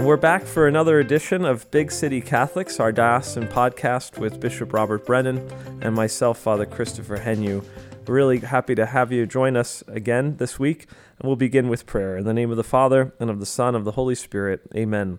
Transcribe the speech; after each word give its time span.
And 0.00 0.06
we're 0.06 0.16
back 0.16 0.44
for 0.44 0.66
another 0.66 0.98
edition 0.98 1.44
of 1.44 1.70
Big 1.70 1.92
City 1.92 2.22
Catholics, 2.22 2.80
our 2.80 2.90
diocesan 2.90 3.46
podcast 3.48 4.16
with 4.16 4.40
Bishop 4.40 4.72
Robert 4.72 5.04
Brennan 5.04 5.46
and 5.82 5.94
myself, 5.94 6.38
Father 6.38 6.64
Christopher 6.64 7.18
Heanue. 7.18 7.62
We're 8.06 8.14
really 8.14 8.38
happy 8.38 8.74
to 8.76 8.86
have 8.86 9.12
you 9.12 9.26
join 9.26 9.58
us 9.58 9.84
again 9.88 10.38
this 10.38 10.58
week, 10.58 10.86
and 11.18 11.26
we'll 11.26 11.36
begin 11.36 11.68
with 11.68 11.84
prayer. 11.84 12.16
In 12.16 12.24
the 12.24 12.32
name 12.32 12.50
of 12.50 12.56
the 12.56 12.64
Father, 12.64 13.12
and 13.20 13.28
of 13.28 13.40
the 13.40 13.44
Son, 13.44 13.74
and 13.74 13.76
of 13.76 13.84
the 13.84 13.92
Holy 13.92 14.14
Spirit, 14.14 14.62
amen. 14.74 15.18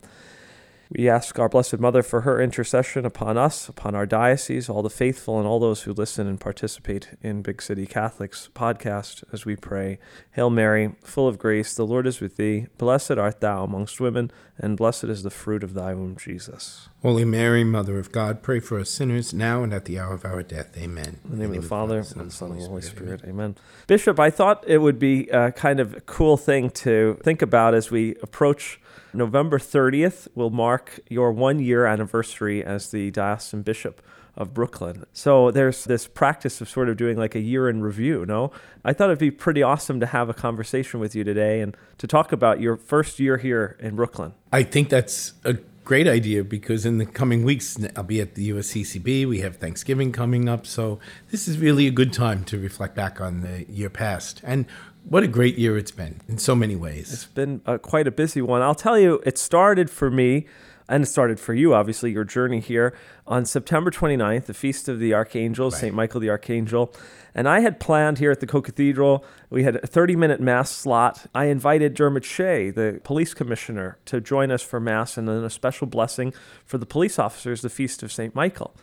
We 0.93 1.07
ask 1.07 1.39
our 1.39 1.47
Blessed 1.47 1.79
Mother 1.79 2.03
for 2.03 2.21
her 2.21 2.41
intercession 2.41 3.05
upon 3.05 3.37
us, 3.37 3.69
upon 3.69 3.95
our 3.95 4.05
diocese, 4.05 4.67
all 4.67 4.81
the 4.81 4.89
faithful, 4.89 5.37
and 5.37 5.47
all 5.47 5.57
those 5.57 5.83
who 5.83 5.93
listen 5.93 6.27
and 6.27 6.37
participate 6.37 7.11
in 7.21 7.41
Big 7.41 7.61
City 7.61 7.85
Catholics 7.87 8.49
podcast 8.53 9.23
as 9.31 9.45
we 9.45 9.55
pray. 9.55 9.99
Hail 10.31 10.49
Mary, 10.49 10.93
full 11.01 11.29
of 11.29 11.39
grace, 11.39 11.73
the 11.73 11.85
Lord 11.85 12.07
is 12.07 12.19
with 12.19 12.35
thee. 12.35 12.67
Blessed 12.77 13.11
art 13.11 13.39
thou 13.39 13.63
amongst 13.63 14.01
women, 14.01 14.31
and 14.57 14.75
blessed 14.75 15.05
is 15.05 15.23
the 15.23 15.29
fruit 15.29 15.63
of 15.63 15.75
thy 15.75 15.93
womb, 15.93 16.17
Jesus. 16.17 16.89
Holy 17.01 17.23
Mary, 17.23 17.63
Mother 17.63 17.97
of 17.97 18.11
God, 18.11 18.43
pray 18.43 18.59
for 18.59 18.77
us 18.77 18.89
sinners 18.89 19.33
now 19.33 19.63
and 19.63 19.73
at 19.73 19.85
the 19.85 19.97
hour 19.97 20.13
of 20.13 20.25
our 20.25 20.43
death. 20.43 20.77
Amen. 20.77 21.19
In 21.23 21.31
the 21.31 21.37
name, 21.37 21.55
of 21.55 21.61
the 21.61 21.69
Father, 21.69 21.99
and 21.99 22.27
the 22.27 22.31
Son, 22.31 22.51
and 22.51 22.61
the 22.61 22.67
Holy 22.67 22.81
Spirit. 22.81 23.19
Spirit. 23.19 23.33
Amen. 23.33 23.55
Bishop, 23.87 24.19
I 24.19 24.29
thought 24.29 24.65
it 24.67 24.79
would 24.79 24.99
be 24.99 25.29
a 25.29 25.53
kind 25.53 25.79
of 25.79 26.05
cool 26.05 26.35
thing 26.35 26.69
to 26.71 27.17
think 27.23 27.41
about 27.41 27.73
as 27.73 27.89
we 27.89 28.15
approach 28.21 28.80
November 29.13 29.59
30th 29.59 30.27
will 30.35 30.49
mark 30.49 30.99
your 31.09 31.31
one 31.31 31.59
year 31.59 31.85
anniversary 31.85 32.63
as 32.63 32.91
the 32.91 33.11
diocesan 33.11 33.61
bishop 33.61 34.01
of 34.35 34.53
Brooklyn. 34.53 35.05
So 35.13 35.51
there's 35.51 35.83
this 35.83 36.07
practice 36.07 36.61
of 36.61 36.69
sort 36.69 36.89
of 36.89 36.97
doing 36.97 37.17
like 37.17 37.35
a 37.35 37.39
year 37.39 37.69
in 37.69 37.81
review, 37.81 38.25
no? 38.25 38.51
I 38.83 38.93
thought 38.93 39.09
it'd 39.09 39.19
be 39.19 39.31
pretty 39.31 39.61
awesome 39.61 39.99
to 39.99 40.05
have 40.05 40.29
a 40.29 40.33
conversation 40.33 40.99
with 40.99 41.15
you 41.15 41.23
today 41.23 41.61
and 41.61 41.75
to 41.97 42.07
talk 42.07 42.31
about 42.31 42.61
your 42.61 42.77
first 42.77 43.19
year 43.19 43.37
here 43.37 43.75
in 43.79 43.95
Brooklyn. 43.95 44.33
I 44.51 44.63
think 44.63 44.89
that's 44.89 45.33
a 45.43 45.57
great 45.83 46.07
idea 46.07 46.43
because 46.43 46.85
in 46.85 46.97
the 46.97 47.05
coming 47.05 47.43
weeks 47.43 47.77
I'll 47.95 48.03
be 48.03 48.21
at 48.21 48.35
the 48.35 48.49
USCCB. 48.51 49.27
We 49.27 49.41
have 49.41 49.57
Thanksgiving 49.57 50.11
coming 50.11 50.47
up, 50.47 50.65
so 50.65 50.99
this 51.31 51.47
is 51.47 51.57
really 51.57 51.87
a 51.87 51.91
good 51.91 52.13
time 52.13 52.45
to 52.45 52.57
reflect 52.57 52.95
back 52.95 53.19
on 53.19 53.41
the 53.41 53.65
year 53.69 53.89
past 53.89 54.39
and 54.43 54.65
what 55.03 55.23
a 55.23 55.27
great 55.27 55.57
year 55.57 55.77
it's 55.77 55.91
been 55.91 56.21
in 56.27 56.37
so 56.37 56.55
many 56.55 56.75
ways. 56.75 57.11
It's 57.13 57.25
been 57.25 57.61
uh, 57.65 57.77
quite 57.77 58.07
a 58.07 58.11
busy 58.11 58.41
one. 58.41 58.61
I'll 58.61 58.75
tell 58.75 58.97
you, 58.97 59.21
it 59.25 59.37
started 59.37 59.89
for 59.89 60.09
me, 60.09 60.45
and 60.87 61.03
it 61.03 61.07
started 61.07 61.39
for 61.39 61.53
you, 61.53 61.73
obviously, 61.73 62.11
your 62.11 62.23
journey 62.23 62.59
here 62.59 62.93
on 63.25 63.45
September 63.45 63.89
29th, 63.91 64.45
the 64.45 64.53
Feast 64.53 64.89
of 64.89 64.99
the 64.99 65.13
Archangel, 65.13 65.69
right. 65.69 65.79
St. 65.79 65.95
Michael 65.95 66.19
the 66.19 66.29
Archangel. 66.29 66.93
And 67.33 67.47
I 67.47 67.61
had 67.61 67.79
planned 67.79 68.17
here 68.17 68.31
at 68.31 68.41
the 68.41 68.47
Co 68.47 68.61
Cathedral, 68.61 69.23
we 69.49 69.63
had 69.63 69.77
a 69.77 69.87
30 69.87 70.15
minute 70.17 70.41
Mass 70.41 70.69
slot. 70.69 71.25
I 71.33 71.45
invited 71.45 71.93
Dermot 71.93 72.25
Shea, 72.25 72.71
the 72.71 72.99
police 73.03 73.33
commissioner, 73.33 73.97
to 74.05 74.19
join 74.19 74.51
us 74.51 74.61
for 74.61 74.79
Mass 74.79 75.17
and 75.17 75.27
then 75.27 75.43
a 75.43 75.49
special 75.49 75.87
blessing 75.87 76.33
for 76.65 76.77
the 76.77 76.85
police 76.85 77.17
officers, 77.17 77.61
the 77.61 77.69
Feast 77.69 78.03
of 78.03 78.11
St. 78.11 78.35
Michael. 78.35 78.75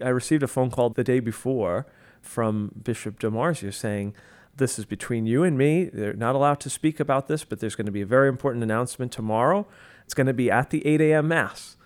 I 0.00 0.08
received 0.08 0.42
a 0.42 0.48
phone 0.48 0.70
call 0.70 0.90
the 0.90 1.04
day 1.04 1.20
before 1.20 1.86
from 2.20 2.72
Bishop 2.82 3.20
DiMarzio 3.20 3.72
saying, 3.72 4.14
this 4.56 4.78
is 4.78 4.84
between 4.84 5.26
you 5.26 5.44
and 5.44 5.56
me. 5.56 5.84
They're 5.84 6.12
not 6.12 6.34
allowed 6.34 6.60
to 6.60 6.70
speak 6.70 7.00
about 7.00 7.28
this, 7.28 7.44
but 7.44 7.60
there's 7.60 7.74
going 7.74 7.86
to 7.86 7.92
be 7.92 8.02
a 8.02 8.06
very 8.06 8.28
important 8.28 8.62
announcement 8.62 9.12
tomorrow. 9.12 9.66
It's 10.04 10.14
going 10.14 10.26
to 10.26 10.34
be 10.34 10.50
at 10.50 10.70
the 10.70 10.86
8 10.86 11.00
a.m. 11.00 11.28
Mass. 11.28 11.76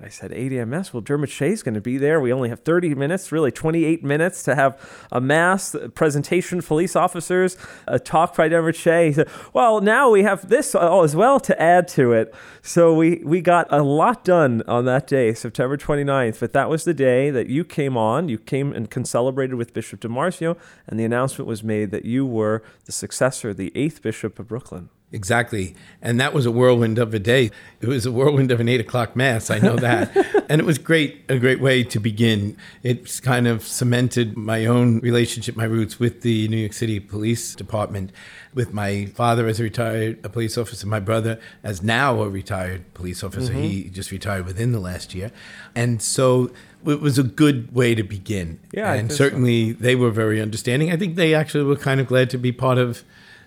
I 0.00 0.08
said, 0.08 0.32
8 0.32 0.52
a.m. 0.54 0.70
Well, 0.70 1.00
Dermot 1.00 1.30
Shea's 1.30 1.62
going 1.62 1.76
to 1.76 1.80
be 1.80 1.98
there. 1.98 2.20
We 2.20 2.32
only 2.32 2.48
have 2.48 2.60
30 2.60 2.96
minutes, 2.96 3.30
really 3.30 3.52
28 3.52 4.02
minutes 4.02 4.42
to 4.42 4.56
have 4.56 4.76
a 5.12 5.20
Mass, 5.20 5.76
presentation, 5.94 6.60
police 6.62 6.96
officers, 6.96 7.56
a 7.86 8.00
talk 8.00 8.36
by 8.36 8.48
Dermot 8.48 8.74
Shea. 8.74 9.06
He 9.06 9.12
said, 9.12 9.28
well, 9.52 9.80
now 9.80 10.10
we 10.10 10.24
have 10.24 10.48
this 10.48 10.74
as 10.74 11.14
well 11.14 11.38
to 11.38 11.62
add 11.62 11.86
to 11.88 12.12
it. 12.12 12.34
So 12.60 12.92
we, 12.92 13.22
we 13.24 13.40
got 13.40 13.68
a 13.70 13.84
lot 13.84 14.24
done 14.24 14.64
on 14.66 14.84
that 14.86 15.06
day, 15.06 15.32
September 15.32 15.76
29th. 15.76 16.40
But 16.40 16.52
that 16.54 16.68
was 16.68 16.84
the 16.84 16.94
day 16.94 17.30
that 17.30 17.46
you 17.46 17.64
came 17.64 17.96
on. 17.96 18.28
You 18.28 18.38
came 18.38 18.72
and 18.72 19.06
celebrated 19.06 19.54
with 19.54 19.72
Bishop 19.72 20.00
DiMarzio, 20.00 20.58
and 20.88 20.98
the 20.98 21.04
announcement 21.04 21.46
was 21.46 21.62
made 21.62 21.92
that 21.92 22.04
you 22.04 22.26
were 22.26 22.64
the 22.86 22.92
successor, 22.92 23.54
the 23.54 23.70
eighth 23.76 24.02
Bishop 24.02 24.40
of 24.40 24.48
Brooklyn. 24.48 24.88
Exactly. 25.14 25.76
And 26.02 26.18
that 26.18 26.34
was 26.34 26.44
a 26.44 26.50
whirlwind 26.50 26.98
of 26.98 27.14
a 27.14 27.20
day. 27.20 27.52
It 27.80 27.86
was 27.86 28.04
a 28.04 28.10
whirlwind 28.10 28.50
of 28.50 28.58
an 28.58 28.68
eight 28.68 28.80
o'clock 28.80 29.14
mass. 29.14 29.48
I 29.48 29.60
know 29.60 29.76
that. 29.76 30.44
and 30.48 30.60
it 30.60 30.64
was 30.64 30.76
great, 30.76 31.24
a 31.28 31.38
great 31.38 31.60
way 31.60 31.84
to 31.84 32.00
begin. 32.00 32.56
It's 32.82 33.20
kind 33.20 33.46
of 33.46 33.64
cemented 33.64 34.36
my 34.36 34.66
own 34.66 34.98
relationship, 34.98 35.54
my 35.54 35.64
roots 35.64 36.00
with 36.00 36.22
the 36.22 36.48
New 36.48 36.56
York 36.56 36.72
City 36.72 36.98
Police 36.98 37.54
Department, 37.54 38.10
with 38.54 38.74
my 38.74 39.06
father 39.06 39.46
as 39.46 39.60
a 39.60 39.62
retired 39.62 40.18
a 40.24 40.28
police 40.28 40.58
officer, 40.58 40.86
my 40.86 41.00
brother 41.00 41.38
as 41.62 41.80
now 41.80 42.20
a 42.20 42.28
retired 42.28 42.92
police 42.94 43.22
officer. 43.22 43.52
Mm-hmm. 43.52 43.62
He 43.62 43.84
just 43.84 44.10
retired 44.10 44.46
within 44.46 44.72
the 44.72 44.80
last 44.80 45.14
year. 45.14 45.30
And 45.76 46.02
so 46.02 46.50
it 46.84 47.00
was 47.00 47.18
a 47.18 47.22
good 47.22 47.72
way 47.72 47.94
to 47.94 48.02
begin. 48.02 48.58
Yeah. 48.72 48.92
And 48.94 49.12
certainly 49.12 49.74
so. 49.74 49.78
they 49.78 49.94
were 49.94 50.10
very 50.10 50.40
understanding. 50.40 50.90
I 50.90 50.96
think 50.96 51.14
they 51.14 51.34
actually 51.34 51.64
were 51.64 51.76
kind 51.76 52.00
of 52.00 52.08
glad 52.08 52.30
to 52.30 52.38
be 52.38 52.50
part 52.50 52.78
of 52.78 53.04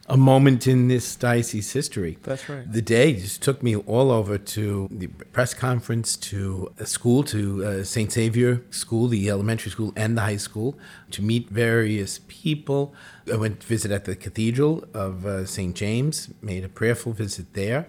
a 0.07 0.18
moment 0.18 0.68
in 0.68 0.88
this 0.88 1.16
diocese 1.16 1.72
history. 1.72 2.18
That's 2.23 2.47
right. 2.47 2.72
The 2.72 2.81
day 2.81 3.13
just 3.13 3.41
took 3.41 3.62
me 3.62 3.75
all 3.75 4.09
over 4.09 4.38
to 4.38 4.88
the 4.90 5.07
press 5.07 5.53
conference, 5.53 6.16
to 6.18 6.72
a 6.79 6.85
school, 6.85 7.23
to 7.25 7.66
uh, 7.66 7.84
St. 7.84 8.12
Xavier 8.12 8.63
School, 8.69 9.09
the 9.09 9.29
elementary 9.29 9.69
school 9.72 9.91
and 9.95 10.18
the 10.18 10.22
high 10.22 10.38
school, 10.38 10.78
to 11.12 11.22
meet 11.22 11.50
various 11.50 12.22
people. 12.28 12.94
I 13.31 13.35
went 13.35 13.59
to 13.59 13.68
visit 13.68 13.91
at 13.91 14.06
the 14.06 14.16
Cathedral 14.16 14.85
of 14.94 15.25
uh, 15.25 15.45
St. 15.45 15.75
James, 15.75 16.29
made 16.41 16.63
a 16.63 16.69
prayerful 16.69 17.12
visit 17.12 17.53
there, 17.53 17.88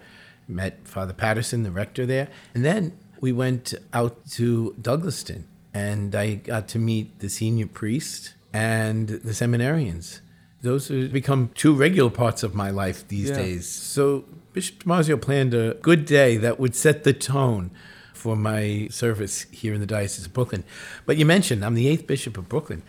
met 0.49 0.89
Father 0.89 1.13
Patterson, 1.13 1.63
the 1.63 1.71
rector 1.71 2.05
there, 2.05 2.29
and 2.53 2.65
then 2.65 2.99
we 3.21 3.33
went 3.33 3.75
out 3.93 4.27
to 4.31 4.75
Douglaston 4.81 5.45
and 5.75 6.15
I 6.15 6.35
got 6.35 6.67
to 6.69 6.79
meet 6.79 7.21
the 7.21 7.29
senior 7.29 7.67
priest 7.67 8.35
and 8.53 9.09
the 9.09 9.33
seminarians 9.33 10.21
those 10.63 10.89
have 10.89 11.13
become 11.13 11.51
two 11.55 11.75
regular 11.75 12.11
parts 12.11 12.43
of 12.43 12.55
my 12.55 12.71
life 12.71 13.07
these 13.09 13.31
yeah. 13.31 13.37
days. 13.37 13.69
So 13.69 14.25
Bishop 14.53 14.85
DiMarzio 14.85 15.21
planned 15.21 15.55
a 15.55 15.75
good 15.75 16.05
day 16.05 16.37
that 16.37 16.59
would 16.59 16.75
set 16.75 17.05
the 17.05 17.13
tone 17.13 17.71
for 18.13 18.37
my 18.37 18.89
service 18.91 19.43
here 19.53 19.73
in 19.73 19.81
the 19.81 19.87
Diocese 19.87 20.27
of 20.27 20.33
Brooklyn. 20.33 20.65
But 21.07 21.17
you 21.17 21.25
mentioned 21.25 21.65
I'm 21.65 21.75
the 21.75 21.89
eighth 21.89 22.07
bishop 22.07 22.37
of 22.37 22.49
Brooklyn. 22.49 22.83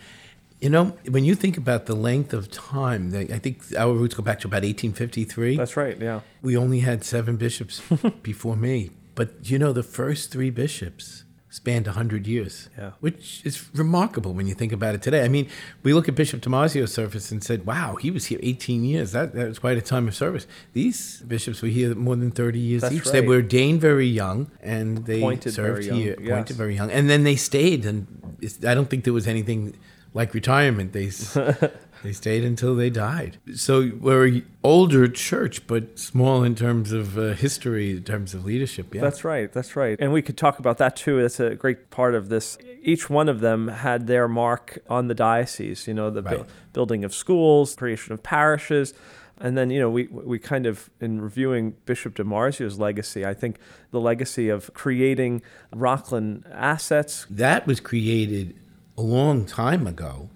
You 0.60 0.68
know, 0.68 0.96
when 1.08 1.24
you 1.24 1.34
think 1.34 1.56
about 1.56 1.86
the 1.86 1.94
length 1.94 2.34
of 2.34 2.50
time, 2.50 3.14
I 3.14 3.38
think 3.38 3.62
our 3.78 3.94
roots 3.94 4.14
go 4.14 4.22
back 4.22 4.40
to 4.40 4.46
about 4.46 4.62
1853. 4.62 5.56
That's 5.56 5.76
right, 5.76 5.98
yeah. 5.98 6.20
We 6.42 6.54
only 6.54 6.80
had 6.80 7.02
seven 7.02 7.36
bishops 7.36 7.80
before 8.22 8.56
me. 8.56 8.90
But 9.14 9.48
you 9.50 9.58
know, 9.58 9.72
the 9.72 9.82
first 9.82 10.30
three 10.30 10.50
bishops 10.50 11.24
spanned 11.50 11.86
100 11.86 12.28
years, 12.28 12.70
yeah. 12.78 12.92
which 13.00 13.42
is 13.44 13.68
remarkable 13.74 14.32
when 14.32 14.46
you 14.46 14.54
think 14.54 14.72
about 14.72 14.94
it 14.94 15.02
today. 15.02 15.24
I 15.24 15.28
mean, 15.28 15.48
we 15.82 15.92
look 15.92 16.08
at 16.08 16.14
Bishop 16.14 16.40
DiMarzio's 16.40 16.92
service 16.92 17.32
and 17.32 17.42
said, 17.42 17.66
wow, 17.66 17.96
he 17.96 18.10
was 18.12 18.26
here 18.26 18.38
18 18.40 18.84
years. 18.84 19.10
That, 19.12 19.34
that 19.34 19.48
was 19.48 19.58
quite 19.58 19.76
a 19.76 19.82
time 19.82 20.06
of 20.06 20.14
service. 20.14 20.46
These 20.72 21.22
bishops 21.22 21.60
were 21.60 21.68
here 21.68 21.92
more 21.96 22.14
than 22.14 22.30
30 22.30 22.58
years 22.58 22.82
That's 22.82 22.94
each. 22.94 23.06
Right. 23.06 23.12
They 23.12 23.20
were 23.22 23.36
ordained 23.36 23.80
very 23.80 24.06
young 24.06 24.50
and 24.62 25.04
they 25.06 25.18
appointed 25.18 25.52
served 25.52 25.84
very 25.84 25.98
here, 25.98 26.14
young. 26.14 26.26
appointed 26.28 26.50
yes. 26.50 26.56
very 26.56 26.76
young. 26.76 26.90
And 26.92 27.10
then 27.10 27.24
they 27.24 27.34
stayed. 27.34 27.84
And 27.84 28.06
I 28.64 28.74
don't 28.74 28.88
think 28.88 29.02
there 29.02 29.12
was 29.12 29.26
anything 29.26 29.76
like 30.14 30.32
retirement. 30.32 30.92
They 30.92 31.06
they 32.02 32.12
stayed 32.12 32.44
until 32.44 32.74
they 32.74 32.90
died. 32.90 33.38
So 33.54 33.90
we're 34.00 34.26
an 34.26 34.46
older 34.64 35.06
church, 35.08 35.66
but 35.66 35.98
small 35.98 36.42
in 36.42 36.54
terms 36.54 36.92
of 36.92 37.18
uh, 37.18 37.32
history, 37.32 37.92
in 37.92 38.04
terms 38.04 38.34
of 38.34 38.44
leadership. 38.44 38.94
Yeah, 38.94 39.02
that's 39.02 39.24
right. 39.24 39.52
That's 39.52 39.76
right. 39.76 39.98
And 40.00 40.12
we 40.12 40.22
could 40.22 40.38
talk 40.38 40.58
about 40.58 40.78
that 40.78 40.96
too. 40.96 41.20
That's 41.20 41.40
a 41.40 41.54
great 41.54 41.90
part 41.90 42.14
of 42.14 42.28
this. 42.28 42.58
Each 42.82 43.10
one 43.10 43.28
of 43.28 43.40
them 43.40 43.68
had 43.68 44.06
their 44.06 44.28
mark 44.28 44.78
on 44.88 45.08
the 45.08 45.14
diocese. 45.14 45.86
You 45.86 45.94
know, 45.94 46.10
the 46.10 46.22
right. 46.22 46.38
bu- 46.38 46.44
building 46.72 47.04
of 47.04 47.14
schools, 47.14 47.74
creation 47.76 48.12
of 48.12 48.22
parishes. 48.22 48.94
And 49.42 49.56
then, 49.56 49.70
you 49.70 49.80
know, 49.80 49.88
we, 49.88 50.06
we 50.06 50.38
kind 50.38 50.66
of, 50.66 50.90
in 51.00 51.20
reviewing 51.20 51.74
Bishop 51.86 52.14
DiMarzio's 52.14 52.78
legacy, 52.78 53.24
I 53.24 53.32
think 53.32 53.56
the 53.90 53.98
legacy 53.98 54.50
of 54.50 54.72
creating 54.74 55.40
Rockland 55.74 56.44
assets. 56.52 57.26
That 57.30 57.66
was 57.66 57.80
created 57.80 58.54
a 58.98 59.02
long 59.02 59.46
time 59.46 59.86
ago 59.86 60.28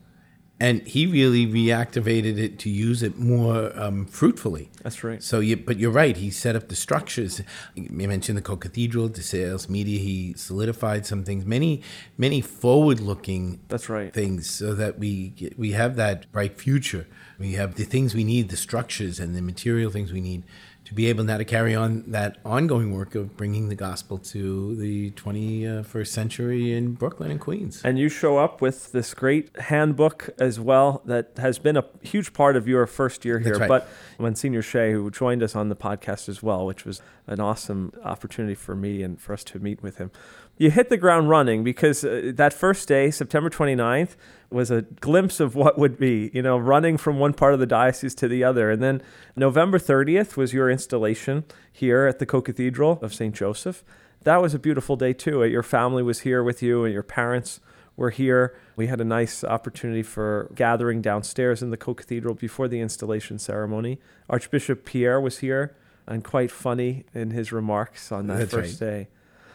and 0.61 0.87
he 0.87 1.07
really 1.07 1.47
reactivated 1.47 2.39
it 2.39 2.59
to 2.61 2.71
use 2.71 3.03
it 3.03 3.19
more 3.19 3.77
um, 3.79 4.07
fruitfully. 4.07 4.71
That's 4.83 5.03
right. 5.03 5.23
So, 5.23 5.41
you, 5.41 5.57
but 5.57 5.79
you're 5.79 5.91
right. 5.91 6.17
He 6.17 6.31
set 6.31 6.55
up 6.55 6.69
the 6.69 6.77
structures. 6.77 7.41
You 7.75 8.09
mentioned 8.09 8.39
the 8.39 8.43
co-cathedral, 8.43 9.11
DeSales 9.11 9.69
Media. 9.69 9.99
He 9.99 10.35
solidified 10.35 11.07
some 11.07 11.25
things, 11.25 11.45
many, 11.45 11.83
many 12.17 12.41
forward-looking. 12.41 13.61
That's 13.69 13.89
right. 13.89 14.13
Things, 14.13 14.49
so 14.49 14.75
that 14.75 14.99
we 14.99 15.53
we 15.57 15.73
have 15.73 15.97
that 15.97 16.31
bright 16.31 16.59
future. 16.59 17.07
We 17.39 17.55
have 17.55 17.75
the 17.75 17.85
things 17.85 18.15
we 18.15 18.23
need, 18.23 18.49
the 18.49 18.57
structures 18.57 19.19
and 19.19 19.35
the 19.35 19.43
material 19.43 19.91
things 19.91 20.13
we 20.13 20.21
need 20.21 20.45
to 20.85 20.95
be 20.95 21.07
able 21.07 21.25
now 21.25 21.39
to 21.39 21.45
carry 21.45 21.75
on 21.75 22.05
that 22.09 22.37
ongoing 22.45 22.95
work 22.95 23.15
of 23.15 23.37
bringing 23.37 23.69
the 23.69 23.75
gospel 23.75 24.19
to 24.19 24.77
the 24.77 25.11
21st 25.13 26.07
century 26.07 26.73
in 26.73 26.93
Brooklyn 26.93 27.31
and 27.31 27.41
Queens. 27.41 27.81
And 27.85 27.99
you 27.99 28.09
show 28.09 28.37
up 28.37 28.61
with 28.61 28.93
this 28.93 29.15
great 29.15 29.59
handbook 29.59 30.31
as 30.39 30.61
well 30.61 31.01
that 31.07 31.31
has 31.39 31.59
been 31.59 31.77
a 31.77 31.85
huge 32.03 32.35
part 32.35 32.55
of 32.57 32.69
your 32.69 32.87
first 32.87 33.25
year 33.25 33.39
here. 33.39 33.59
Right. 33.59 33.69
But 33.69 33.89
Monsignor 34.19 34.63
Shea, 34.63 34.93
who 34.93 35.11
joined 35.11 35.43
us 35.43 35.57
on 35.57 35.71
the 35.71 35.77
podcast 35.77 36.29
as 36.29 36.43
well, 36.43 36.67
which 36.67 36.85
was 36.85 37.01
an 37.27 37.41
awesome 37.41 37.93
opportunity 38.05 38.55
for 38.55 38.77
me 38.77 39.03
and 39.03 39.19
for 39.19 39.33
us 39.33 39.43
to 39.45 39.59
meet 39.59 39.83
with 39.83 39.97
him. 39.97 40.11
You 40.57 40.71
hit 40.71 40.89
the 40.89 40.97
ground 40.97 41.29
running 41.29 41.65
because 41.65 42.05
uh, 42.05 42.33
that 42.35 42.53
first 42.53 42.87
day, 42.87 43.11
September 43.11 43.51
29th, 43.51 44.17
was 44.51 44.71
a 44.71 44.83
glimpse 44.83 45.41
of 45.41 45.57
what 45.57 45.79
would 45.79 45.99
be, 45.99 46.31
you 46.33 46.43
know, 46.43 46.57
running 46.57 46.97
from 46.97 47.19
one 47.19 47.35
part 47.35 47.55
of 47.55 47.61
the 47.61 47.67
diocese 47.67 48.15
to 48.15 48.29
the 48.29 48.45
other. 48.45 48.71
And 48.71 48.81
then 48.81 49.03
November 49.35 49.79
30th 49.79 50.37
was 50.37 50.53
your 50.53 50.71
installation 50.71 51.45
here 51.73 52.07
at 52.07 52.21
the 52.21 52.27
Co-Cathedral 52.27 53.01
of 53.03 53.13
St. 53.13 53.35
Joseph. 53.35 53.83
That 54.23 54.41
was 54.41 54.55
a 54.55 54.59
beautiful 54.59 54.97
day 54.97 55.13
too. 55.13 55.45
Your 55.45 55.65
family 55.65 56.03
was 56.03 56.21
here 56.21 56.43
with 56.43 56.63
you 56.63 56.85
and 56.85 56.95
your 56.95 57.03
parents 57.03 57.61
were 57.97 58.11
here. 58.11 58.57
We 58.77 58.87
had 58.87 59.01
a 59.01 59.05
nice 59.05 59.43
opportunity 59.43 60.03
for 60.03 60.51
gathering 60.55 61.03
downstairs 61.03 61.63
in 61.63 61.71
the 61.71 61.77
Co-Cathedral 61.77 62.35
before 62.35 62.69
the 62.69 62.81
installation 62.81 63.39
ceremony. 63.39 63.99
Archbishop 64.31 64.85
Pierre 64.85 65.21
was 65.21 65.39
here 65.39 65.77
and 66.07 66.23
quite 66.23 66.51
funny 66.51 67.05
in 67.13 67.31
his 67.31 67.51
remarks 67.51 68.13
on 68.13 68.29
that 68.29 68.39
That's 68.39 68.53
first 68.53 68.81
right. 68.81 68.89
day. 68.89 69.09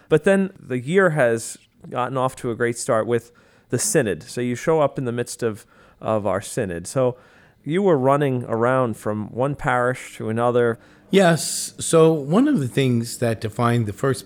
But 0.10 0.24
then 0.24 0.52
the 0.60 0.80
year 0.80 1.12
has 1.12 1.58
gotten 1.90 2.18
off 2.18 2.36
to 2.38 2.52
a 2.52 2.56
great 2.56 2.78
start 2.78 3.08
with 3.08 3.32
the 3.70 3.80
synod. 3.80 4.24
So 4.24 4.42
you 4.42 4.56
show 4.56 4.82
up 4.82 4.98
in 4.98 5.06
the 5.06 5.12
midst 5.12 5.44
of, 5.44 5.66
of 6.02 6.26
our 6.26 6.42
synod. 6.42 6.88
So 6.88 7.16
you 7.64 7.82
were 7.82 7.98
running 7.98 8.44
around 8.46 8.98
from 8.98 9.30
one 9.30 9.56
parish 9.56 10.18
to 10.18 10.30
another. 10.30 10.80
Yes. 11.12 11.74
So 11.80 12.12
one 12.12 12.48
of 12.48 12.60
the 12.60 12.68
things 12.68 13.20
that 13.20 13.40
defined 13.42 13.86
the 13.86 13.94
first 13.94 14.26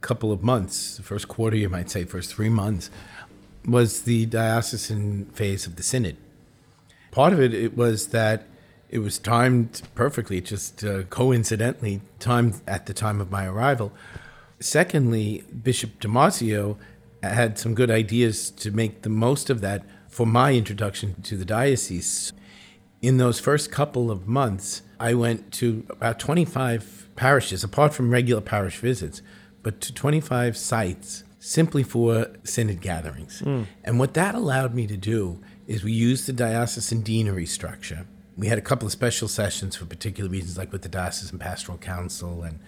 couple 0.00 0.30
of 0.30 0.42
months, 0.42 0.96
the 0.96 1.02
first 1.02 1.28
quarter, 1.28 1.56
you 1.56 1.68
might 1.68 1.90
say, 1.90 2.04
first 2.04 2.32
three 2.32 2.50
months, 2.50 2.90
was 3.66 4.02
the 4.02 4.26
diocesan 4.26 5.26
phase 5.26 5.66
of 5.66 5.76
the 5.76 5.82
synod. 5.82 6.16
Part 7.10 7.32
of 7.32 7.40
it, 7.40 7.52
it 7.54 7.76
was 7.76 8.08
that 8.08 8.44
it 8.90 9.00
was 9.00 9.18
timed 9.18 9.82
perfectly, 9.94 10.40
just 10.40 10.84
uh, 10.84 11.02
coincidentally 11.04 12.00
timed 12.18 12.60
at 12.66 12.86
the 12.86 12.94
time 12.94 13.20
of 13.20 13.30
my 13.30 13.46
arrival. 13.46 13.92
Secondly, 14.60 15.44
Bishop 15.62 16.00
DiMarzio 16.00 16.76
had 17.22 17.58
some 17.58 17.74
good 17.74 17.90
ideas 17.90 18.50
to 18.50 18.70
make 18.70 19.02
the 19.02 19.08
most 19.08 19.50
of 19.50 19.60
that 19.60 19.84
for 20.08 20.26
my 20.26 20.54
introduction 20.54 21.20
to 21.22 21.36
the 21.36 21.44
diocese. 21.44 22.32
In 23.00 23.18
those 23.18 23.38
first 23.38 23.70
couple 23.70 24.10
of 24.10 24.26
months, 24.26 24.82
I 24.98 25.14
went 25.14 25.52
to 25.54 25.86
about 25.90 26.18
25 26.18 27.08
parishes, 27.14 27.62
apart 27.62 27.94
from 27.94 28.10
regular 28.10 28.40
parish 28.40 28.78
visits, 28.78 29.22
but 29.62 29.80
to 29.82 29.94
25 29.94 30.56
sites 30.56 31.24
simply 31.38 31.82
for 31.82 32.26
synod 32.42 32.80
gatherings. 32.80 33.40
Hmm. 33.40 33.64
And 33.84 33.98
what 33.98 34.14
that 34.14 34.34
allowed 34.34 34.74
me 34.74 34.86
to 34.88 34.96
do 34.96 35.40
is 35.66 35.84
we 35.84 35.92
used 35.92 36.26
the 36.26 36.32
diocesan 36.32 37.02
deanery 37.02 37.46
structure. 37.46 38.06
We 38.38 38.46
had 38.46 38.56
a 38.56 38.62
couple 38.62 38.86
of 38.86 38.92
special 38.92 39.26
sessions 39.26 39.74
for 39.74 39.84
particular 39.84 40.30
reasons, 40.30 40.56
like 40.56 40.70
with 40.70 40.82
the 40.82 40.88
diocesan 40.88 41.40
pastoral 41.40 41.76
council 41.76 42.44
and 42.44 42.60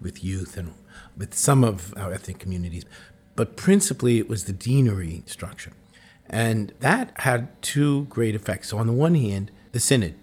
with 0.00 0.24
youth 0.24 0.56
and 0.56 0.72
with 1.18 1.34
some 1.34 1.62
of 1.62 1.92
our 1.98 2.14
ethnic 2.14 2.38
communities. 2.38 2.86
But 3.36 3.54
principally, 3.54 4.18
it 4.18 4.26
was 4.26 4.44
the 4.44 4.54
deanery 4.54 5.22
structure. 5.26 5.72
And 6.30 6.72
that 6.80 7.12
had 7.20 7.60
two 7.60 8.04
great 8.06 8.34
effects. 8.34 8.70
So, 8.70 8.78
on 8.78 8.86
the 8.86 8.92
one 8.94 9.14
hand, 9.14 9.50
the 9.72 9.80
synod. 9.80 10.14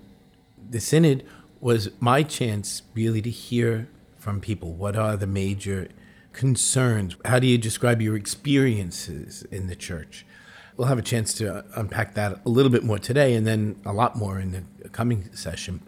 The 0.69 0.79
synod 0.79 1.23
was 1.61 1.89
my 1.99 2.23
chance 2.23 2.81
really 2.95 3.21
to 3.21 3.29
hear 3.29 3.87
from 4.17 4.41
people 4.41 4.73
what 4.73 4.95
are 4.95 5.15
the 5.15 5.27
major 5.27 5.89
concerns? 6.33 7.15
How 7.25 7.37
do 7.37 7.45
you 7.45 7.59
describe 7.59 8.01
your 8.01 8.15
experiences 8.15 9.43
in 9.51 9.67
the 9.67 9.75
church? 9.75 10.25
We'll 10.77 10.87
have 10.87 10.97
a 10.97 11.03
chance 11.03 11.33
to 11.35 11.57
uh, 11.57 11.61
unpack 11.75 12.15
that 12.15 12.41
a 12.45 12.49
little 12.49 12.71
bit 12.71 12.83
more 12.83 12.99
today 12.99 13.33
and 13.33 13.47
then 13.47 13.79
a 13.85 13.93
lot 13.93 14.15
more 14.15 14.39
in 14.39 14.65
the 14.79 14.89
coming 14.89 15.33
session. 15.33 15.81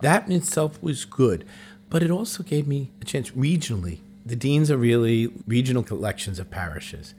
That 0.00 0.26
in 0.26 0.32
itself 0.32 0.82
was 0.82 1.04
good, 1.04 1.44
but 1.90 2.02
it 2.02 2.10
also 2.10 2.42
gave 2.42 2.66
me 2.66 2.90
a 3.00 3.04
chance 3.04 3.30
regionally. 3.32 4.00
The 4.24 4.36
deans 4.36 4.70
are 4.70 4.76
really 4.76 5.32
regional 5.46 5.82
collections 5.82 6.38
of 6.38 6.50
parishes. 6.50 7.14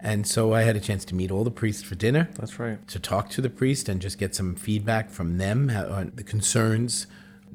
And 0.00 0.26
so 0.26 0.52
I 0.52 0.62
had 0.62 0.76
a 0.76 0.80
chance 0.80 1.04
to 1.06 1.14
meet 1.14 1.30
all 1.30 1.44
the 1.44 1.50
priests 1.50 1.82
for 1.82 1.94
dinner. 1.94 2.28
That's 2.34 2.58
right. 2.58 2.86
To 2.88 2.98
talk 2.98 3.30
to 3.30 3.40
the 3.40 3.50
priest 3.50 3.88
and 3.88 4.00
just 4.00 4.18
get 4.18 4.34
some 4.34 4.54
feedback 4.54 5.10
from 5.10 5.38
them 5.38 5.70
uh, 5.74 5.86
on 5.86 6.12
the 6.14 6.22
concerns, 6.22 7.06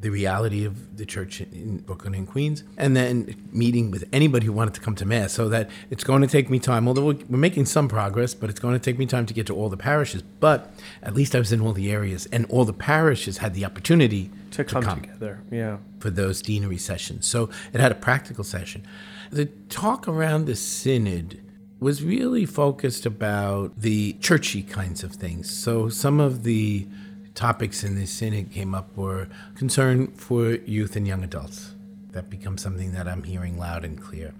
the 0.01 0.09
reality 0.09 0.65
of 0.65 0.97
the 0.97 1.05
church 1.05 1.41
in 1.41 1.77
Brooklyn 1.79 2.15
and 2.15 2.27
Queens, 2.27 2.63
and 2.77 2.95
then 2.95 3.35
meeting 3.51 3.91
with 3.91 4.03
anybody 4.11 4.47
who 4.47 4.51
wanted 4.51 4.73
to 4.73 4.81
come 4.81 4.95
to 4.95 5.05
Mass. 5.05 5.31
So 5.33 5.47
that 5.49 5.69
it's 5.89 6.03
going 6.03 6.21
to 6.21 6.27
take 6.27 6.49
me 6.49 6.59
time, 6.59 6.87
although 6.87 7.05
we're 7.05 7.37
making 7.37 7.67
some 7.67 7.87
progress, 7.87 8.33
but 8.33 8.49
it's 8.49 8.59
going 8.59 8.73
to 8.73 8.79
take 8.79 8.97
me 8.97 9.05
time 9.05 9.25
to 9.27 9.33
get 9.33 9.45
to 9.47 9.55
all 9.55 9.69
the 9.69 9.77
parishes. 9.77 10.21
But 10.21 10.73
at 11.03 11.13
least 11.13 11.35
I 11.35 11.39
was 11.39 11.51
in 11.51 11.61
all 11.61 11.73
the 11.73 11.91
areas, 11.91 12.27
and 12.31 12.45
all 12.47 12.65
the 12.65 12.73
parishes 12.73 13.37
had 13.37 13.53
the 13.53 13.63
opportunity 13.63 14.31
To 14.51 14.63
come, 14.63 14.83
together. 15.01 15.41
Yeah. 15.51 15.77
for 15.99 16.09
those 16.09 16.41
deanery 16.41 16.77
sessions. 16.79 17.25
So 17.27 17.49
it 17.71 17.79
had 17.79 17.91
a 17.91 17.95
practical 17.95 18.43
session. 18.43 18.83
The 19.31 19.45
talk 19.69 20.07
around 20.07 20.45
the 20.45 20.55
synod 20.55 21.41
was 21.79 22.03
really 22.03 22.45
focused 22.45 23.05
about 23.05 23.79
the 23.79 24.13
churchy 24.13 24.61
kinds 24.61 25.03
of 25.03 25.13
things. 25.13 25.49
So 25.49 25.89
some 25.89 26.19
of 26.19 26.43
the 26.43 26.87
topics 27.35 27.83
in 27.83 27.95
the 27.95 28.05
synod 28.05 28.51
came 28.51 28.75
up 28.75 28.95
were 28.95 29.27
concern 29.55 30.07
for 30.13 30.51
youth 30.51 30.95
and 30.95 31.07
young 31.07 31.23
adults. 31.23 31.71
That 32.11 32.29
becomes 32.29 32.61
something 32.61 32.91
that 32.93 33.07
I'm 33.07 33.23
hearing 33.23 33.57
loud 33.57 33.85
and 33.85 34.01
clear. 34.01 34.33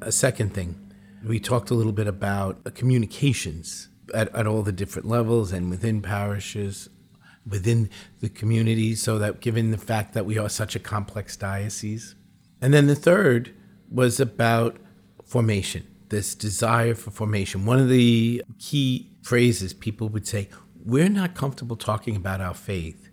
A 0.00 0.12
second 0.12 0.54
thing, 0.54 0.78
we 1.24 1.38
talked 1.38 1.70
a 1.70 1.74
little 1.74 1.92
bit 1.92 2.08
about 2.08 2.74
communications 2.74 3.88
at, 4.12 4.34
at 4.34 4.46
all 4.46 4.62
the 4.62 4.72
different 4.72 5.06
levels 5.06 5.52
and 5.52 5.70
within 5.70 6.02
parishes, 6.02 6.88
within 7.48 7.88
the 8.20 8.28
community, 8.28 8.94
so 8.94 9.18
that 9.18 9.40
given 9.40 9.70
the 9.70 9.78
fact 9.78 10.14
that 10.14 10.26
we 10.26 10.38
are 10.38 10.48
such 10.48 10.74
a 10.74 10.80
complex 10.80 11.36
diocese. 11.36 12.14
And 12.60 12.74
then 12.74 12.86
the 12.86 12.94
third 12.94 13.54
was 13.90 14.18
about 14.20 14.76
formation, 15.24 15.86
this 16.08 16.34
desire 16.34 16.94
for 16.94 17.10
formation. 17.10 17.66
One 17.66 17.78
of 17.78 17.88
the 17.88 18.42
key 18.58 19.10
phrases 19.22 19.72
people 19.72 20.08
would 20.08 20.26
say, 20.26 20.48
We're 20.84 21.08
not 21.08 21.34
comfortable 21.34 21.76
talking 21.76 22.16
about 22.16 22.40
our 22.40 22.54
faith. 22.54 23.08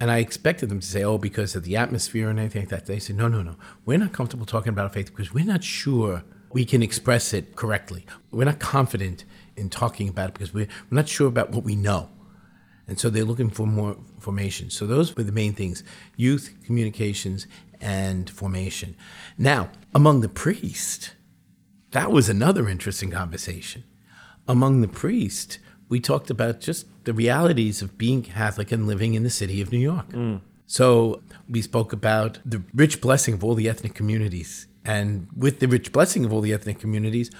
And 0.00 0.10
I 0.10 0.18
expected 0.18 0.68
them 0.68 0.80
to 0.80 0.86
say, 0.86 1.04
oh, 1.04 1.16
because 1.16 1.54
of 1.54 1.62
the 1.62 1.76
atmosphere 1.76 2.28
and 2.28 2.38
anything 2.38 2.62
like 2.62 2.70
that. 2.70 2.86
They 2.86 2.98
said, 2.98 3.16
no, 3.16 3.28
no, 3.28 3.42
no. 3.42 3.56
We're 3.86 3.98
not 3.98 4.12
comfortable 4.12 4.46
talking 4.46 4.70
about 4.70 4.84
our 4.84 4.92
faith 4.92 5.06
because 5.06 5.32
we're 5.32 5.44
not 5.44 5.62
sure 5.62 6.24
we 6.52 6.64
can 6.64 6.82
express 6.82 7.32
it 7.32 7.54
correctly. 7.54 8.04
We're 8.30 8.44
not 8.44 8.58
confident 8.58 9.24
in 9.56 9.70
talking 9.70 10.08
about 10.08 10.30
it 10.30 10.34
because 10.34 10.52
we're, 10.52 10.66
we're 10.90 10.96
not 10.96 11.08
sure 11.08 11.28
about 11.28 11.50
what 11.50 11.62
we 11.62 11.76
know. 11.76 12.10
And 12.88 12.98
so 12.98 13.10
they're 13.10 13.24
looking 13.24 13.50
for 13.50 13.66
more 13.66 13.96
formation. 14.18 14.70
So 14.70 14.86
those 14.86 15.16
were 15.16 15.22
the 15.22 15.32
main 15.32 15.54
things 15.54 15.84
youth, 16.16 16.54
communications, 16.64 17.46
and 17.80 18.28
formation. 18.28 18.96
Now, 19.38 19.70
among 19.94 20.20
the 20.20 20.28
priests, 20.28 21.12
that 21.92 22.10
was 22.10 22.28
another 22.28 22.68
interesting 22.68 23.10
conversation. 23.10 23.84
Among 24.48 24.80
the 24.80 24.88
priests, 24.88 25.58
we 25.92 26.00
talked 26.00 26.30
about 26.30 26.54
just 26.68 26.86
the 27.04 27.12
realities 27.12 27.82
of 27.82 27.98
being 27.98 28.22
Catholic 28.22 28.72
and 28.72 28.86
living 28.86 29.12
in 29.12 29.22
the 29.24 29.34
city 29.40 29.60
of 29.60 29.70
New 29.70 29.84
York. 29.92 30.06
So 30.66 31.20
we 31.54 31.60
spoke 31.60 31.92
about 31.92 32.38
the 32.46 32.62
rich 32.82 33.02
blessing 33.02 33.34
of 33.34 33.44
all 33.44 33.54
the 33.54 33.68
ethnic 33.68 33.94
communities. 33.94 34.66
And 34.86 35.28
with 35.36 35.60
the 35.60 35.68
rich 35.68 35.92
blessing 35.92 36.24
of 36.24 36.32
all 36.32 36.40
the 36.40 36.54
ethnic 36.54 36.78
communities, 36.78 37.30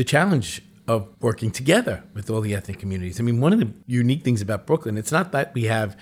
the 0.00 0.04
challenge 0.04 0.62
of 0.88 1.00
working 1.20 1.50
together 1.50 2.02
with 2.14 2.30
all 2.30 2.40
the 2.40 2.54
ethnic 2.54 2.78
communities. 2.78 3.20
I 3.20 3.22
mean, 3.24 3.42
one 3.42 3.52
of 3.52 3.60
the 3.60 3.70
unique 3.86 4.22
things 4.24 4.40
about 4.40 4.66
Brooklyn, 4.66 4.96
it's 4.96 5.12
not 5.12 5.30
that 5.32 5.52
we 5.52 5.64
have, 5.64 5.94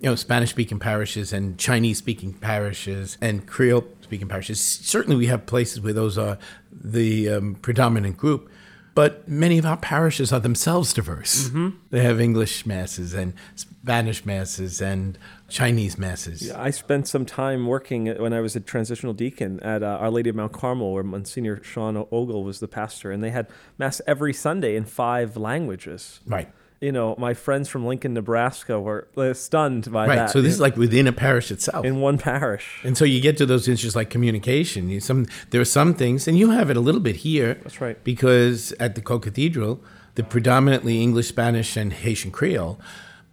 you 0.00 0.10
know, 0.10 0.16
Spanish 0.16 0.50
speaking 0.50 0.78
parishes 0.78 1.32
and 1.32 1.58
Chinese 1.58 1.96
speaking 1.96 2.34
parishes 2.34 3.16
and 3.22 3.46
Creole 3.46 3.86
speaking 4.02 4.28
parishes. 4.28 4.60
Certainly 4.60 5.16
we 5.16 5.28
have 5.28 5.46
places 5.46 5.80
where 5.80 5.94
those 5.94 6.18
are 6.18 6.36
the 6.70 7.30
um, 7.30 7.54
predominant 7.54 8.18
group. 8.18 8.50
But 8.98 9.28
many 9.28 9.58
of 9.58 9.64
our 9.64 9.76
parishes 9.76 10.32
are 10.32 10.40
themselves 10.40 10.92
diverse. 10.92 11.52
They 11.90 12.02
have 12.02 12.20
English 12.20 12.66
masses 12.66 13.14
and 13.14 13.32
Spanish 13.54 14.26
masses 14.26 14.82
and 14.82 15.16
Chinese 15.48 15.96
masses. 15.96 16.50
I 16.50 16.70
spent 16.70 17.06
some 17.06 17.24
time 17.24 17.68
working 17.68 18.06
when 18.06 18.32
I 18.32 18.40
was 18.40 18.56
a 18.56 18.60
transitional 18.60 19.14
deacon 19.14 19.60
at 19.60 19.84
uh, 19.84 19.98
Our 20.00 20.10
Lady 20.10 20.30
of 20.30 20.34
Mount 20.34 20.52
Carmel, 20.52 20.92
where 20.92 21.04
Monsignor 21.04 21.62
Sean 21.62 21.96
Ogle 22.10 22.42
was 22.42 22.58
the 22.58 22.66
pastor, 22.66 23.12
and 23.12 23.22
they 23.22 23.30
had 23.30 23.46
mass 23.78 24.00
every 24.04 24.32
Sunday 24.32 24.74
in 24.74 24.84
five 24.84 25.36
languages. 25.36 26.18
Right. 26.26 26.50
You 26.80 26.92
know, 26.92 27.16
my 27.18 27.34
friends 27.34 27.68
from 27.68 27.86
Lincoln, 27.86 28.14
Nebraska 28.14 28.78
were 28.78 29.08
uh, 29.16 29.34
stunned 29.34 29.90
by 29.90 30.06
Right. 30.06 30.16
that. 30.16 30.30
So 30.30 30.40
this 30.40 30.52
is 30.54 30.60
like 30.60 30.76
within 30.76 31.08
a 31.08 31.12
parish 31.12 31.50
itself. 31.50 31.84
in 31.84 32.00
one 32.00 32.18
parish. 32.18 32.80
And 32.84 32.96
so 32.96 33.04
you 33.04 33.20
get 33.20 33.36
to 33.38 33.46
those 33.46 33.66
issues 33.66 33.96
like 33.96 34.10
communication. 34.10 34.88
You, 34.88 35.00
some 35.00 35.26
there 35.50 35.60
are 35.60 35.64
some 35.64 35.92
things, 35.94 36.28
and 36.28 36.38
you 36.38 36.50
have 36.50 36.70
it 36.70 36.76
a 36.76 36.80
little 36.80 37.00
bit 37.00 37.16
here. 37.16 37.54
That's 37.64 37.80
right. 37.80 38.02
Because 38.04 38.72
at 38.78 38.94
the 38.94 39.00
co-cathedral, 39.00 39.80
the 40.14 40.22
predominantly 40.22 41.02
English, 41.02 41.26
Spanish, 41.28 41.76
and 41.76 41.92
Haitian 41.92 42.30
Creole, 42.30 42.78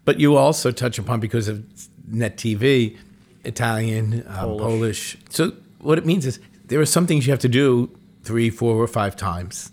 but 0.05 0.19
you 0.19 0.35
also 0.35 0.71
touch 0.71 0.97
upon 0.97 1.19
because 1.19 1.47
of 1.47 1.63
NET 2.07 2.37
TV, 2.37 2.97
Italian, 3.43 4.23
Polish. 4.23 4.59
Polish. 4.59 5.17
So 5.29 5.51
what 5.79 5.97
it 5.99 6.05
means 6.05 6.25
is 6.25 6.39
there 6.65 6.79
are 6.79 6.85
some 6.85 7.05
things 7.05 7.27
you 7.27 7.31
have 7.31 7.39
to 7.41 7.49
do 7.49 7.91
three, 8.23 8.49
four, 8.49 8.75
or 8.75 8.87
five 8.87 9.15
times. 9.15 9.71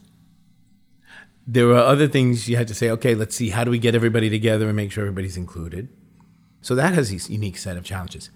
There 1.46 1.66
were 1.66 1.76
other 1.76 2.06
things 2.06 2.48
you 2.48 2.56
had 2.56 2.68
to 2.68 2.74
say, 2.74 2.90
okay, 2.90 3.14
let's 3.14 3.34
see, 3.34 3.50
how 3.50 3.64
do 3.64 3.70
we 3.70 3.78
get 3.78 3.94
everybody 3.94 4.30
together 4.30 4.68
and 4.68 4.76
make 4.76 4.92
sure 4.92 5.02
everybody's 5.02 5.36
included? 5.36 5.88
So 6.60 6.74
that 6.76 6.94
has 6.94 7.10
a 7.10 7.32
unique 7.32 7.58
set 7.58 7.76
of 7.76 7.84
challenges. 7.84 8.30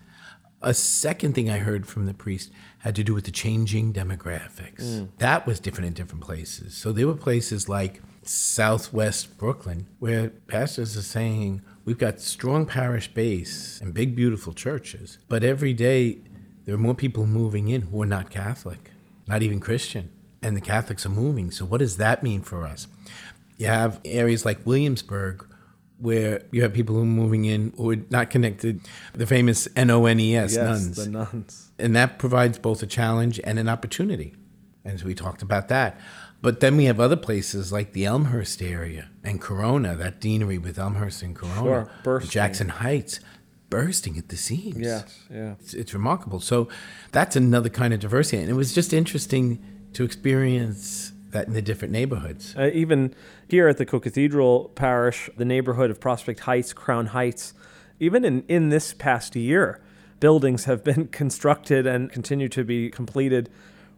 A 0.60 0.74
second 0.74 1.34
thing 1.34 1.48
I 1.48 1.58
heard 1.58 1.86
from 1.86 2.06
the 2.06 2.14
priest 2.14 2.50
had 2.78 2.96
to 2.96 3.04
do 3.04 3.14
with 3.14 3.24
the 3.24 3.30
changing 3.30 3.92
demographics. 3.92 4.82
Mm. 4.82 5.08
That 5.18 5.46
was 5.46 5.60
different 5.60 5.86
in 5.86 5.92
different 5.92 6.24
places. 6.24 6.76
So 6.76 6.92
there 6.92 7.06
were 7.06 7.14
places 7.14 7.68
like 7.68 8.02
Southwest 8.22 9.38
Brooklyn 9.38 9.86
where 10.00 10.30
pastors 10.48 10.96
are 10.96 11.02
saying, 11.02 11.62
we've 11.84 11.98
got 11.98 12.20
strong 12.20 12.66
parish 12.66 13.08
base 13.08 13.80
and 13.80 13.94
big, 13.94 14.16
beautiful 14.16 14.52
churches, 14.52 15.18
but 15.28 15.44
every 15.44 15.72
day 15.72 16.18
there 16.64 16.74
are 16.74 16.78
more 16.78 16.94
people 16.94 17.26
moving 17.26 17.68
in 17.68 17.82
who 17.82 18.02
are 18.02 18.06
not 18.06 18.30
Catholic, 18.30 18.90
not 19.28 19.42
even 19.42 19.60
Christian, 19.60 20.10
and 20.46 20.56
the 20.56 20.60
Catholics 20.60 21.04
are 21.04 21.10
moving. 21.10 21.50
So 21.50 21.64
what 21.64 21.78
does 21.78 21.96
that 21.96 22.22
mean 22.22 22.40
for 22.40 22.64
us? 22.64 22.86
You 23.58 23.66
have 23.66 24.00
areas 24.04 24.44
like 24.44 24.64
Williamsburg 24.64 25.44
where 25.98 26.42
you 26.52 26.62
have 26.62 26.72
people 26.72 26.94
who 26.94 27.02
are 27.02 27.04
moving 27.04 27.46
in 27.46 27.72
who 27.76 27.90
are 27.90 27.96
not 28.10 28.30
connected, 28.30 28.80
the 29.12 29.26
famous 29.26 29.66
NONES, 29.74 30.54
yes, 30.54 30.56
nuns. 30.56 30.96
the 30.96 31.10
nuns. 31.10 31.72
And 31.78 31.96
that 31.96 32.18
provides 32.18 32.58
both 32.58 32.82
a 32.82 32.86
challenge 32.86 33.40
and 33.42 33.58
an 33.58 33.68
opportunity. 33.68 34.34
And 34.84 35.00
so 35.00 35.06
we 35.06 35.14
talked 35.14 35.42
about 35.42 35.68
that. 35.68 35.98
But 36.42 36.60
then 36.60 36.76
we 36.76 36.84
have 36.84 37.00
other 37.00 37.16
places 37.16 37.72
like 37.72 37.92
the 37.92 38.04
Elmhurst 38.04 38.62
area 38.62 39.08
and 39.24 39.40
Corona, 39.40 39.96
that 39.96 40.20
deanery 40.20 40.58
with 40.58 40.78
Elmhurst 40.78 41.22
and 41.22 41.34
Corona, 41.34 41.90
Sure. 42.04 42.20
Jackson 42.20 42.68
Heights, 42.68 43.18
bursting 43.68 44.16
at 44.16 44.28
the 44.28 44.36
seams. 44.36 44.78
Yes, 44.78 45.24
yeah. 45.28 45.54
It's, 45.58 45.74
it's 45.74 45.94
remarkable. 45.94 46.38
So 46.40 46.68
that's 47.10 47.34
another 47.34 47.70
kind 47.70 47.92
of 47.92 48.00
diversity. 48.00 48.42
And 48.42 48.50
it 48.50 48.54
was 48.54 48.74
just 48.74 48.92
interesting 48.92 49.60
to 49.96 50.04
experience 50.04 51.12
that 51.30 51.46
in 51.46 51.54
the 51.54 51.62
different 51.62 51.90
neighborhoods. 51.90 52.54
Uh, 52.54 52.70
even 52.74 53.14
here 53.48 53.66
at 53.66 53.78
the 53.78 53.86
Co-Cathedral 53.86 54.70
Parish, 54.74 55.30
the 55.38 55.44
neighborhood 55.44 55.90
of 55.90 55.98
Prospect 56.00 56.40
Heights, 56.40 56.74
Crown 56.74 57.06
Heights, 57.06 57.54
even 57.98 58.22
in, 58.22 58.44
in 58.46 58.68
this 58.68 58.92
past 58.92 59.34
year, 59.34 59.80
buildings 60.20 60.66
have 60.66 60.84
been 60.84 61.08
constructed 61.22 61.86
and 61.86 62.12
continue 62.12 62.48
to 62.50 62.62
be 62.62 62.90
completed, 62.90 63.48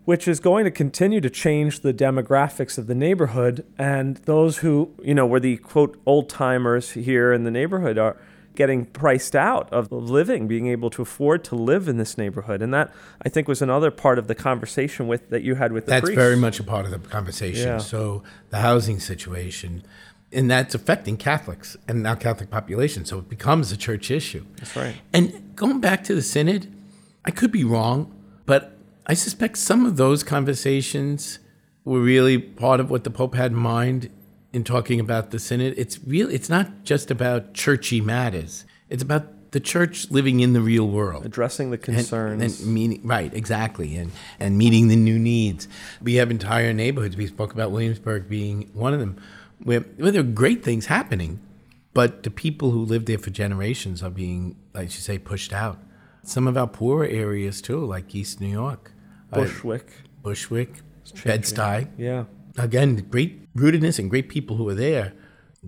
which 0.05 0.29
is 0.29 0.39
going 0.39 0.65
to 0.65 0.71
continue 0.71 1.21
to 1.21 1.29
change 1.29 1.81
the 1.81 1.93
demographics 1.93 2.79
of 2.79 2.87
the 2.87 2.95
neighborhood. 2.95 3.67
And 3.77 4.19
those 4.19 4.59
who, 4.59 4.95
you 5.03 5.15
know, 5.15 5.27
were 5.27 5.41
the 5.41 5.57
quote 5.57 6.01
old 6.07 6.29
timers 6.29 6.93
here 6.93 7.33
in 7.33 7.43
the 7.43 7.51
neighborhood 7.51 7.99
are 7.99 8.17
getting 8.59 8.85
priced 8.85 9.37
out 9.37 9.73
of 9.73 9.93
living, 9.93 10.49
being 10.49 10.67
able 10.67 10.91
to 10.91 11.01
afford 11.01 11.45
to 11.45 11.55
live 11.55 11.87
in 11.87 11.97
this 11.97 12.19
neighborhood. 12.19 12.61
And 12.61 12.75
that 12.75 12.93
I 13.23 13.29
think 13.29 13.47
was 13.47 13.63
another 13.63 13.93
part 13.93 14.19
of 14.19 14.27
the 14.27 14.35
conversation 14.35 15.07
with 15.07 15.31
that 15.31 15.43
you 15.43 15.55
had 15.55 15.73
with 15.73 15.87
the 15.87 15.91
That's 15.91 16.07
priests. 16.07 16.19
very 16.19 16.37
much 16.37 16.59
a 16.59 16.65
part 16.65 16.85
of 16.85 16.91
the 16.91 16.99
conversation. 16.99 17.69
Yeah. 17.69 17.79
So 17.79 18.25
the 18.51 18.59
housing 18.59 18.99
situation, 18.99 19.85
and 20.33 20.51
that's 20.51 20.75
affecting 20.75 21.17
Catholics 21.17 21.77
and 21.87 22.03
now 22.03 22.17
Catholic 22.17 22.51
population. 22.51 23.05
So 23.05 23.19
it 23.19 23.29
becomes 23.29 23.71
a 23.71 23.77
church 23.77 24.11
issue. 24.11 24.45
That's 24.57 24.75
right. 24.75 24.97
And 25.13 25.55
going 25.55 25.79
back 25.81 26.03
to 26.05 26.15
the 26.17 26.23
synod, 26.23 26.67
I 27.25 27.31
could 27.31 27.53
be 27.53 27.63
wrong, 27.63 28.13
but 28.45 28.77
I 29.07 29.15
suspect 29.15 29.59
some 29.59 29.87
of 29.87 29.97
those 29.97 30.25
conversations 30.25 31.39
were 31.85 32.01
really 32.01 32.39
part 32.39 32.81
of 32.81 32.91
what 32.91 33.05
the 33.05 33.11
Pope 33.11 33.37
had 33.37 33.53
in 33.53 33.57
mind 33.57 34.11
in 34.53 34.65
talking 34.65 35.01
about 35.01 35.31
the 35.31 35.39
synod. 35.39 35.75
It's 35.77 35.99
real. 36.07 36.31
It's 36.31 36.49
not 36.49 36.85
just 36.85 37.11
about 37.11 37.55
churchy 37.55 38.01
matters. 38.01 38.65
It's 38.89 39.03
about 39.03 39.51
the 39.51 39.61
church 39.61 40.11
living 40.11 40.41
in 40.41 40.53
the 40.53 40.61
real 40.61 40.87
world 40.87 41.25
addressing 41.25 41.71
the 41.71 41.77
and- 41.77 41.83
concerns. 41.83 42.61
And, 42.61 42.75
meeting, 42.75 43.01
right, 43.07 43.33
exactly, 43.33 43.97
and 43.97 44.13
and 44.39 44.59
meeting 44.59 44.89
the 44.89 44.97
new 44.97 45.19
needs. 45.19 45.69
We 46.03 46.15
have 46.17 46.31
entire 46.31 46.73
neighborhoods. 46.73 47.17
We 47.17 47.27
spoke 47.27 47.53
about 47.53 47.71
Williamsburg 47.71 48.29
being 48.29 48.71
one 48.75 48.93
of 48.93 49.01
them, 49.01 49.17
where, 49.63 49.81
where 49.81 50.13
there 50.13 50.21
are 50.21 50.25
great 50.25 50.63
things 50.63 50.87
happening, 50.87 51.41
but 51.95 52.23
the 52.25 52.31
people 52.31 52.71
who 52.73 52.85
lived 52.85 53.07
there 53.07 53.19
for 53.19 53.31
generations 53.31 54.03
are 54.03 54.11
being, 54.11 54.57
like 54.75 54.85
you 54.95 55.01
say, 55.01 55.19
pushed 55.19 55.53
out. 55.53 55.79
Some 56.23 56.47
of 56.47 56.57
our 56.59 56.67
poorer 56.67 57.07
areas 57.07 57.63
too, 57.63 57.83
like 57.85 58.15
East 58.15 58.41
New 58.41 58.49
York, 58.49 58.93
uh, 59.33 59.37
Bushwick. 59.37 59.87
Bushwick, 60.23 60.81
Bed-Stuy. 61.25 61.89
Yeah. 61.97 62.25
Again, 62.59 62.97
great 63.09 63.55
rootedness 63.55 63.99
and 63.99 64.11
great 64.11 64.29
people 64.29 64.57
who 64.57 64.69
are 64.69 64.75
there, 64.75 65.15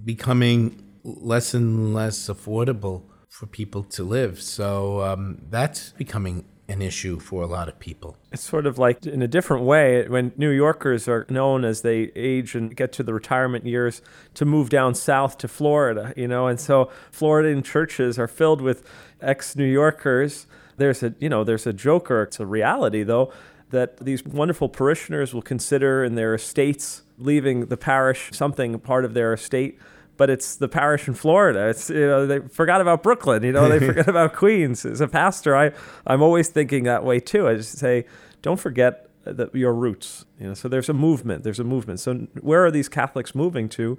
becoming 0.05 0.83
less 1.05 1.55
and 1.55 1.95
less 1.95 2.29
affordable 2.29 3.05
for 3.29 3.47
people 3.47 3.85
to 3.85 4.03
live. 4.03 4.43
So 4.43 5.01
um, 5.03 5.39
that's 5.49 5.93
becoming 5.93 6.45
an 6.71 6.81
issue 6.83 7.19
for 7.19 7.43
a 7.43 7.47
lot 7.47 7.69
of 7.69 7.79
people. 7.79 8.17
It's 8.31 8.43
sort 8.43 8.67
of 8.67 8.79
like 8.79 9.05
in 9.05 9.23
a 9.23 9.29
different 9.29 9.65
way 9.65 10.07
when 10.07 10.33
New 10.37 10.51
Yorkers 10.51 11.09
are 11.09 11.27
known 11.29 11.65
as 11.65 11.83
they 11.83 12.13
age 12.15 12.55
and 12.55 12.75
get 12.75 12.93
to 12.93 13.03
the 13.03 13.13
retirement 13.13 13.67
years 13.67 14.03
to 14.35 14.45
move 14.45 14.71
down 14.71 14.95
south 14.95 15.37
to 15.39 15.49
Florida, 15.49 16.15
you 16.17 16.29
know, 16.29 16.47
and 16.47 16.61
so 16.61 16.91
Floridian 17.11 17.63
churches 17.63 18.19
are 18.19 18.29
filled 18.29 18.61
with 18.61 18.85
ex 19.21 19.57
New 19.57 19.65
Yorkers. 19.65 20.47
There's 20.77 21.03
a, 21.03 21.15
you 21.19 21.29
know, 21.29 21.43
there's 21.43 21.67
a 21.67 21.73
joker, 21.73 22.23
it's 22.23 22.39
a 22.39 22.47
reality 22.47 23.03
though, 23.03 23.33
that 23.71 23.99
these 23.99 24.25
wonderful 24.25 24.69
parishioners 24.69 25.33
will 25.33 25.43
consider 25.43 26.05
in 26.05 26.15
their 26.15 26.35
estates 26.35 27.03
leaving 27.19 27.67
the 27.67 27.77
parish 27.77 28.31
something 28.33 28.79
part 28.79 29.05
of 29.05 29.15
their 29.15 29.33
estate 29.33 29.79
but 30.21 30.29
it's 30.29 30.57
the 30.57 30.69
parish 30.69 31.09
in 31.09 31.15
Florida. 31.15 31.69
It's 31.69 31.89
you 31.89 32.07
know 32.07 32.27
they 32.27 32.41
forgot 32.41 32.83
about 32.83 33.03
Brooklyn. 33.03 33.43
You 33.43 33.53
know 33.53 33.71
they 33.71 33.79
forgot 33.87 34.07
about 34.07 34.35
Queens. 34.35 34.85
As 34.85 35.01
a 35.01 35.09
pastor, 35.09 35.57
I 35.57 35.73
I'm 36.07 36.21
always 36.21 36.49
thinking 36.49 36.85
that 36.85 37.05
way 37.05 37.21
too. 37.21 37.49
I 37.49 37.55
just 37.55 37.79
say, 37.79 38.05
don't 38.43 38.61
forget 38.61 39.09
that 39.25 39.55
your 39.55 39.73
roots. 39.73 40.27
You 40.39 40.49
know, 40.49 40.55
so 40.55 40.69
there's 40.69 40.91
a 40.91 40.93
movement. 40.93 41.43
There's 41.43 41.59
a 41.59 41.65
movement. 41.65 42.01
So 42.01 42.27
where 42.43 42.63
are 42.67 42.71
these 42.71 42.87
Catholics 42.87 43.35
moving 43.35 43.71
to? 43.71 43.99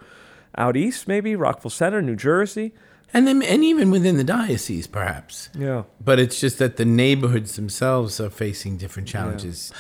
Out 0.56 0.78
east, 0.78 1.08
maybe 1.08 1.36
Rockville 1.36 1.72
Centre, 1.72 2.04
New 2.04 2.16
Jersey. 2.16 2.72
And 3.14 3.28
then, 3.28 3.42
and 3.42 3.64
even 3.64 3.92
within 3.92 4.18
the 4.18 4.24
diocese, 4.24 4.88
perhaps. 4.88 5.50
Yeah. 5.58 5.84
But 6.04 6.20
it's 6.20 6.40
just 6.40 6.60
that 6.60 6.78
the 6.78 6.86
neighborhoods 6.86 7.56
themselves 7.56 8.20
are 8.22 8.30
facing 8.30 8.78
different 8.78 9.08
challenges. 9.08 9.74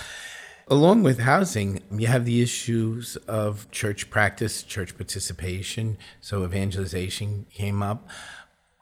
Along 0.67 1.03
with 1.03 1.19
housing, 1.19 1.81
you 1.91 2.07
have 2.07 2.25
the 2.25 2.41
issues 2.41 3.15
of 3.27 3.69
church 3.71 4.09
practice, 4.09 4.63
church 4.63 4.95
participation. 4.97 5.97
So 6.19 6.43
evangelization 6.43 7.45
came 7.51 7.81
up. 7.81 8.07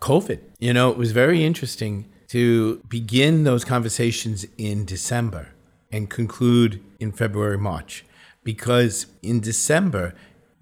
COVID, 0.02 0.40
you 0.60 0.74
know, 0.74 0.90
it 0.92 0.98
was 0.98 1.12
very 1.12 1.44
interesting 1.44 2.06
to 2.30 2.78
begin 2.88 3.44
those 3.44 3.66
conversations 3.66 4.46
in 4.58 4.86
December 4.86 5.50
and 5.92 6.10
conclude 6.10 6.82
in 7.00 7.12
February, 7.12 7.58
March. 7.58 8.06
Because 8.44 9.08
in 9.22 9.42
December, 9.42 10.14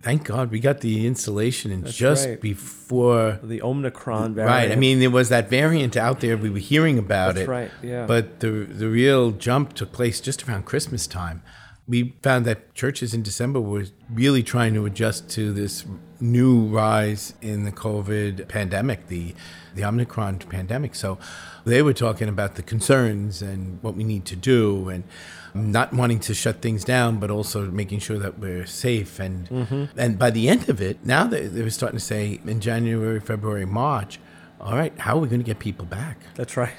thank 0.08 0.24
God 0.24 0.52
we 0.52 0.62
got 0.62 0.80
the 0.80 1.06
installation 1.06 1.70
in 1.70 1.84
just 1.84 2.26
right. 2.26 2.40
before 2.40 3.40
The 3.44 3.62
Omicron 3.62 4.36
variant. 4.36 4.56
Right. 4.56 4.72
I 4.72 4.76
mean, 4.76 5.02
there 5.02 5.10
was 5.10 5.28
that 5.28 5.50
variant 5.50 5.98
out 5.98 6.22
there. 6.22 6.38
We 6.38 6.50
were 6.50 6.60
hearing 6.60 6.98
about 6.98 7.36
That's 7.36 7.46
it. 7.46 7.50
right, 7.50 7.72
yeah. 7.84 8.06
But 8.06 8.40
the 8.40 8.52
the 8.82 8.88
real 8.88 9.32
jump 9.32 9.74
took 9.74 9.92
place 9.92 10.22
just 10.22 10.48
around 10.48 10.64
Christmas 10.64 11.08
time. 11.08 11.42
We 11.90 12.16
found 12.22 12.46
that 12.46 12.74
churches 12.74 13.14
in 13.14 13.22
December 13.22 13.60
were 13.60 13.86
really 14.10 14.44
trying 14.44 14.74
to 14.76 14.86
adjust 14.86 15.30
to 15.32 15.52
this 15.52 15.86
new 16.22 16.66
rise 16.68 17.34
in 17.42 17.66
the 17.66 17.74
COVID 17.74 18.48
pandemic, 18.48 19.08
the 19.08 19.36
the 19.76 19.84
Omicron 19.84 20.40
pandemic. 20.40 20.96
So 20.96 21.18
they 21.66 21.82
were 21.82 21.94
talking 21.94 22.30
about 22.30 22.56
the 22.56 22.64
concerns 22.64 23.42
and 23.42 23.84
what 23.84 23.96
we 23.96 24.06
need 24.06 24.24
to 24.26 24.38
do 24.38 24.88
and 24.88 25.04
not 25.58 25.94
wanting 25.94 26.20
to 26.22 26.34
shut 26.34 26.62
things 26.62 26.84
down, 26.84 27.20
but 27.20 27.30
also 27.30 27.70
making 27.72 28.00
sure 28.00 28.18
that 28.20 28.40
we're 28.40 28.66
safe. 28.66 29.20
And 29.20 29.48
mm-hmm. 29.50 29.86
and 29.98 30.18
by 30.18 30.30
the 30.32 30.50
end 30.50 30.70
of 30.70 30.82
it, 30.82 31.06
now 31.06 31.26
they, 31.26 31.48
they 31.48 31.62
were 31.62 31.70
starting 31.70 32.00
to 32.00 32.06
say 32.06 32.40
in 32.46 32.60
January, 32.60 33.20
February, 33.20 33.66
March, 33.66 34.20
all 34.60 34.76
right, 34.76 34.98
how 35.00 35.18
are 35.18 35.20
we 35.20 35.28
going 35.28 35.40
to 35.40 35.46
get 35.46 35.60
people 35.60 35.86
back? 35.86 36.18
That's 36.36 36.58
right. 36.58 36.76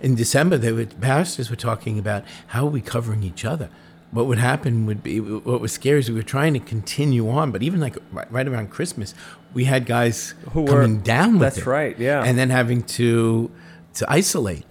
In 0.00 0.14
December, 0.14 0.56
they 0.56 0.72
were, 0.72 0.86
pastors 0.86 1.50
were 1.50 1.56
talking 1.56 1.98
about 1.98 2.24
how 2.48 2.66
are 2.66 2.70
we 2.70 2.80
covering 2.80 3.22
each 3.22 3.44
other. 3.44 3.70
What 4.10 4.26
would 4.26 4.38
happen 4.38 4.86
would 4.86 5.02
be 5.02 5.18
what 5.20 5.60
was 5.60 5.72
scary 5.72 5.98
is 5.98 6.08
we 6.08 6.14
were 6.14 6.22
trying 6.22 6.54
to 6.54 6.60
continue 6.60 7.28
on, 7.28 7.50
but 7.50 7.64
even 7.64 7.80
like 7.80 7.96
right, 8.12 8.46
around 8.46 8.70
Christmas, 8.70 9.12
we 9.52 9.64
had 9.64 9.86
guys 9.86 10.34
Who 10.52 10.62
were- 10.62 10.68
coming 10.68 11.00
down 11.00 11.32
with 11.32 11.40
that's 11.40 11.58
it. 11.58 11.66
right, 11.66 11.98
yeah. 11.98 12.22
and 12.22 12.38
then 12.38 12.50
having 12.50 12.82
to 12.82 13.50
to 13.94 14.06
isolate, 14.08 14.66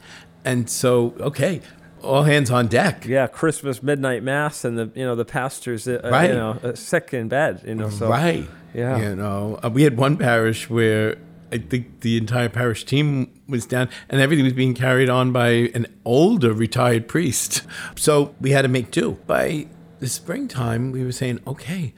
and 0.45 0.69
so 0.69 1.13
okay, 1.19 1.59
all 2.03 2.23
hands 2.23 2.51
on 2.51 2.67
deck. 2.67 3.05
Yeah, 3.05 3.27
Christmas 3.27 3.81
midnight 3.81 4.23
mass, 4.23 4.65
and 4.65 4.77
the 4.77 4.91
you 4.95 5.05
know 5.05 5.15
the 5.15 5.25
pastors, 5.25 5.87
uh, 5.87 6.01
Right. 6.03 6.29
you 6.29 6.35
know, 6.35 6.59
uh, 6.63 6.75
sick 6.75 7.13
in 7.13 7.27
bed. 7.27 7.61
You 7.65 7.75
know, 7.75 7.89
so 7.89 8.09
right. 8.09 8.47
Yeah. 8.73 8.97
You 8.97 9.15
know, 9.15 9.59
uh, 9.63 9.69
we 9.69 9.83
had 9.83 9.97
one 9.97 10.17
parish 10.17 10.69
where 10.69 11.17
I 11.51 11.59
think 11.59 12.01
the 12.01 12.17
entire 12.17 12.49
parish 12.49 12.83
team 12.83 13.31
was 13.47 13.67
down 13.67 13.89
and 14.09 14.19
everything 14.19 14.43
was 14.43 14.53
being 14.53 14.73
carried 14.73 15.09
on 15.09 15.31
by 15.31 15.49
an 15.75 15.85
older 16.03 16.53
retired 16.53 17.07
priest. 17.07 17.61
So 17.95 18.33
we 18.41 18.51
had 18.51 18.63
to 18.63 18.67
make 18.67 18.89
do. 18.89 19.19
By 19.27 19.67
the 19.99 20.07
springtime, 20.07 20.91
we 20.91 21.03
were 21.03 21.11
saying, 21.11 21.41
okay, 21.45 21.93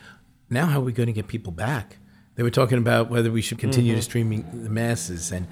now 0.50 0.66
how 0.66 0.80
are 0.80 0.84
we 0.84 0.92
going 0.92 1.08
to 1.08 1.14
get 1.14 1.28
people 1.28 1.54
back? 1.54 1.98
They 2.36 2.44
were 2.44 2.50
talking 2.50 2.78
about 2.78 3.10
whether 3.10 3.32
we 3.32 3.42
should 3.42 3.60
continue 3.60 3.94
mm-hmm. 3.94 4.00
to 4.00 4.04
streaming 4.04 4.64
the 4.64 4.70
masses 4.70 5.32
and 5.32 5.48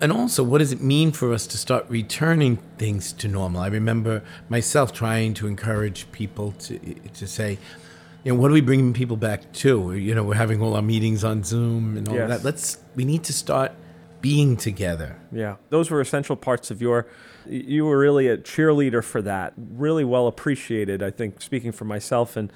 and 0.00 0.12
also 0.12 0.42
what 0.42 0.58
does 0.58 0.72
it 0.72 0.80
mean 0.80 1.12
for 1.12 1.32
us 1.32 1.46
to 1.48 1.58
start 1.58 1.86
returning 1.88 2.56
things 2.78 3.12
to 3.14 3.28
normal? 3.28 3.60
I 3.60 3.68
remember 3.68 4.22
myself 4.48 4.92
trying 4.92 5.34
to 5.34 5.46
encourage 5.46 6.10
people 6.12 6.52
to 6.52 6.78
to 6.78 7.26
say, 7.26 7.58
you 8.24 8.32
know, 8.32 8.40
what 8.40 8.50
are 8.50 8.54
we 8.54 8.60
bringing 8.60 8.92
people 8.92 9.16
back 9.16 9.52
to? 9.52 9.94
You 9.94 10.14
know, 10.14 10.24
we're 10.24 10.34
having 10.34 10.62
all 10.62 10.74
our 10.74 10.82
meetings 10.82 11.24
on 11.24 11.44
Zoom 11.44 11.96
and 11.96 12.08
all 12.08 12.14
yes. 12.14 12.28
that. 12.28 12.44
Let's 12.44 12.78
we 12.94 13.04
need 13.04 13.24
to 13.24 13.32
start 13.32 13.72
being 14.20 14.56
together. 14.56 15.16
Yeah, 15.32 15.56
those 15.70 15.90
were 15.90 16.00
essential 16.00 16.36
parts 16.36 16.70
of 16.70 16.82
your. 16.82 17.06
You 17.46 17.86
were 17.86 17.98
really 17.98 18.28
a 18.28 18.36
cheerleader 18.36 19.02
for 19.02 19.22
that. 19.22 19.54
Really 19.56 20.04
well 20.04 20.26
appreciated. 20.26 21.02
I 21.02 21.10
think 21.10 21.40
speaking 21.40 21.72
for 21.72 21.84
myself 21.84 22.36
and 22.36 22.52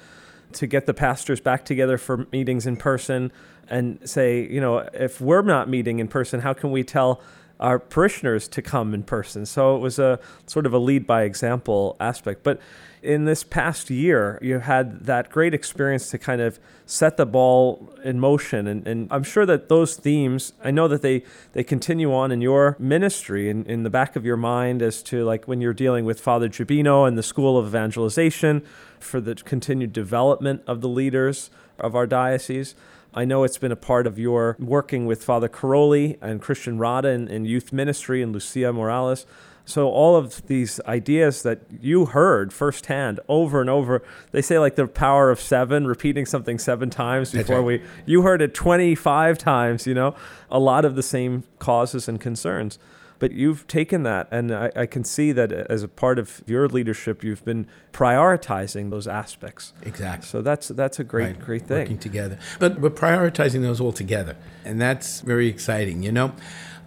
to 0.55 0.67
get 0.67 0.85
the 0.85 0.93
pastors 0.93 1.39
back 1.39 1.65
together 1.65 1.97
for 1.97 2.27
meetings 2.31 2.65
in 2.65 2.77
person 2.77 3.31
and 3.67 3.99
say, 4.07 4.47
you 4.47 4.61
know, 4.61 4.77
if 4.93 5.21
we're 5.21 5.41
not 5.41 5.69
meeting 5.69 5.99
in 5.99 6.07
person, 6.07 6.41
how 6.41 6.53
can 6.53 6.71
we 6.71 6.83
tell 6.83 7.21
our 7.59 7.79
parishioners 7.79 8.47
to 8.49 8.61
come 8.61 8.93
in 8.93 9.03
person? 9.03 9.45
So 9.45 9.75
it 9.75 9.79
was 9.79 9.99
a 9.99 10.19
sort 10.45 10.65
of 10.65 10.73
a 10.73 10.77
lead 10.77 11.07
by 11.07 11.23
example 11.23 11.95
aspect. 11.99 12.43
But 12.43 12.59
in 13.01 13.25
this 13.25 13.43
past 13.43 13.89
year, 13.89 14.39
you 14.41 14.59
had 14.59 15.05
that 15.05 15.29
great 15.29 15.53
experience 15.53 16.09
to 16.09 16.17
kind 16.17 16.41
of 16.41 16.59
set 16.85 17.17
the 17.17 17.25
ball 17.25 17.93
in 18.03 18.19
motion. 18.19 18.67
And, 18.67 18.85
and 18.87 19.07
I'm 19.11 19.23
sure 19.23 19.45
that 19.45 19.69
those 19.69 19.95
themes, 19.95 20.53
I 20.63 20.71
know 20.71 20.87
that 20.87 21.01
they, 21.01 21.23
they 21.53 21.63
continue 21.63 22.13
on 22.13 22.31
in 22.31 22.41
your 22.41 22.75
ministry 22.79 23.49
in, 23.49 23.63
in 23.65 23.83
the 23.83 23.89
back 23.89 24.15
of 24.15 24.25
your 24.25 24.37
mind 24.37 24.81
as 24.81 25.03
to 25.03 25.23
like 25.23 25.47
when 25.47 25.61
you're 25.61 25.73
dealing 25.73 26.05
with 26.05 26.19
Father 26.19 26.49
Gibino 26.49 27.07
and 27.07 27.17
the 27.17 27.23
School 27.23 27.57
of 27.57 27.67
Evangelization 27.67 28.63
for 28.99 29.21
the 29.21 29.35
continued 29.35 29.93
development 29.93 30.61
of 30.67 30.81
the 30.81 30.89
leaders 30.89 31.49
of 31.79 31.95
our 31.95 32.07
diocese. 32.07 32.75
I 33.13 33.23
know 33.23 33.43
it's 33.43 33.57
been 33.57 33.71
a 33.71 33.77
part 33.77 34.07
of 34.07 34.19
your 34.19 34.57
working 34.59 35.05
with 35.05 35.23
Father 35.23 35.47
Caroli 35.47 36.17
and 36.21 36.41
Christian 36.41 36.77
Rada 36.77 37.09
in, 37.09 37.27
in 37.29 37.45
youth 37.45 37.71
ministry 37.71 38.21
and 38.21 38.33
Lucia 38.33 38.73
Morales. 38.73 39.25
So 39.65 39.89
all 39.89 40.15
of 40.15 40.45
these 40.45 40.79
ideas 40.81 41.41
that 41.43 41.61
you 41.81 42.05
heard 42.05 42.53
firsthand 42.53 43.19
over 43.27 43.61
and 43.61 43.69
over, 43.69 44.03
they 44.31 44.41
say 44.41 44.59
like 44.59 44.75
the 44.75 44.85
power 44.85 45.31
of 45.31 45.39
seven, 45.39 45.87
repeating 45.87 46.25
something 46.25 46.59
seven 46.59 46.91
times 46.91 47.31
before 47.31 47.57
right. 47.57 47.65
we 47.65 47.81
you 48.05 48.21
heard 48.21 48.41
it 48.41 48.53
25 48.53 49.37
times, 49.39 49.87
you 49.87 49.95
know, 49.95 50.13
a 50.51 50.59
lot 50.59 50.85
of 50.85 50.95
the 50.95 51.01
same 51.01 51.43
causes 51.57 52.07
and 52.07 52.21
concerns. 52.21 52.77
But 53.19 53.31
you've 53.31 53.65
taken 53.67 54.03
that, 54.03 54.27
and 54.31 54.53
I, 54.53 54.71
I, 54.75 54.85
can 54.85 55.03
see 55.03 55.31
that 55.31 55.51
as 55.51 55.83
a 55.83 55.87
part 55.87 56.19
of 56.19 56.43
your 56.45 56.67
leadership, 56.67 57.23
you've 57.23 57.45
been 57.45 57.67
prioritizing 57.93 58.89
those 58.89 59.07
aspects. 59.07 59.73
Exactly. 59.83 60.27
So 60.27 60.41
that's 60.41 60.67
that's 60.69 60.99
a 60.99 61.03
great 61.03 61.23
right. 61.23 61.39
great 61.39 61.67
thing. 61.67 61.79
Working 61.79 61.97
together, 61.97 62.39
but 62.59 62.79
we're 62.79 62.89
prioritizing 62.89 63.61
those 63.61 63.79
all 63.79 63.93
together, 63.93 64.35
and 64.63 64.81
that's 64.81 65.21
very 65.21 65.47
exciting. 65.47 66.03
You 66.03 66.11
know, 66.11 66.33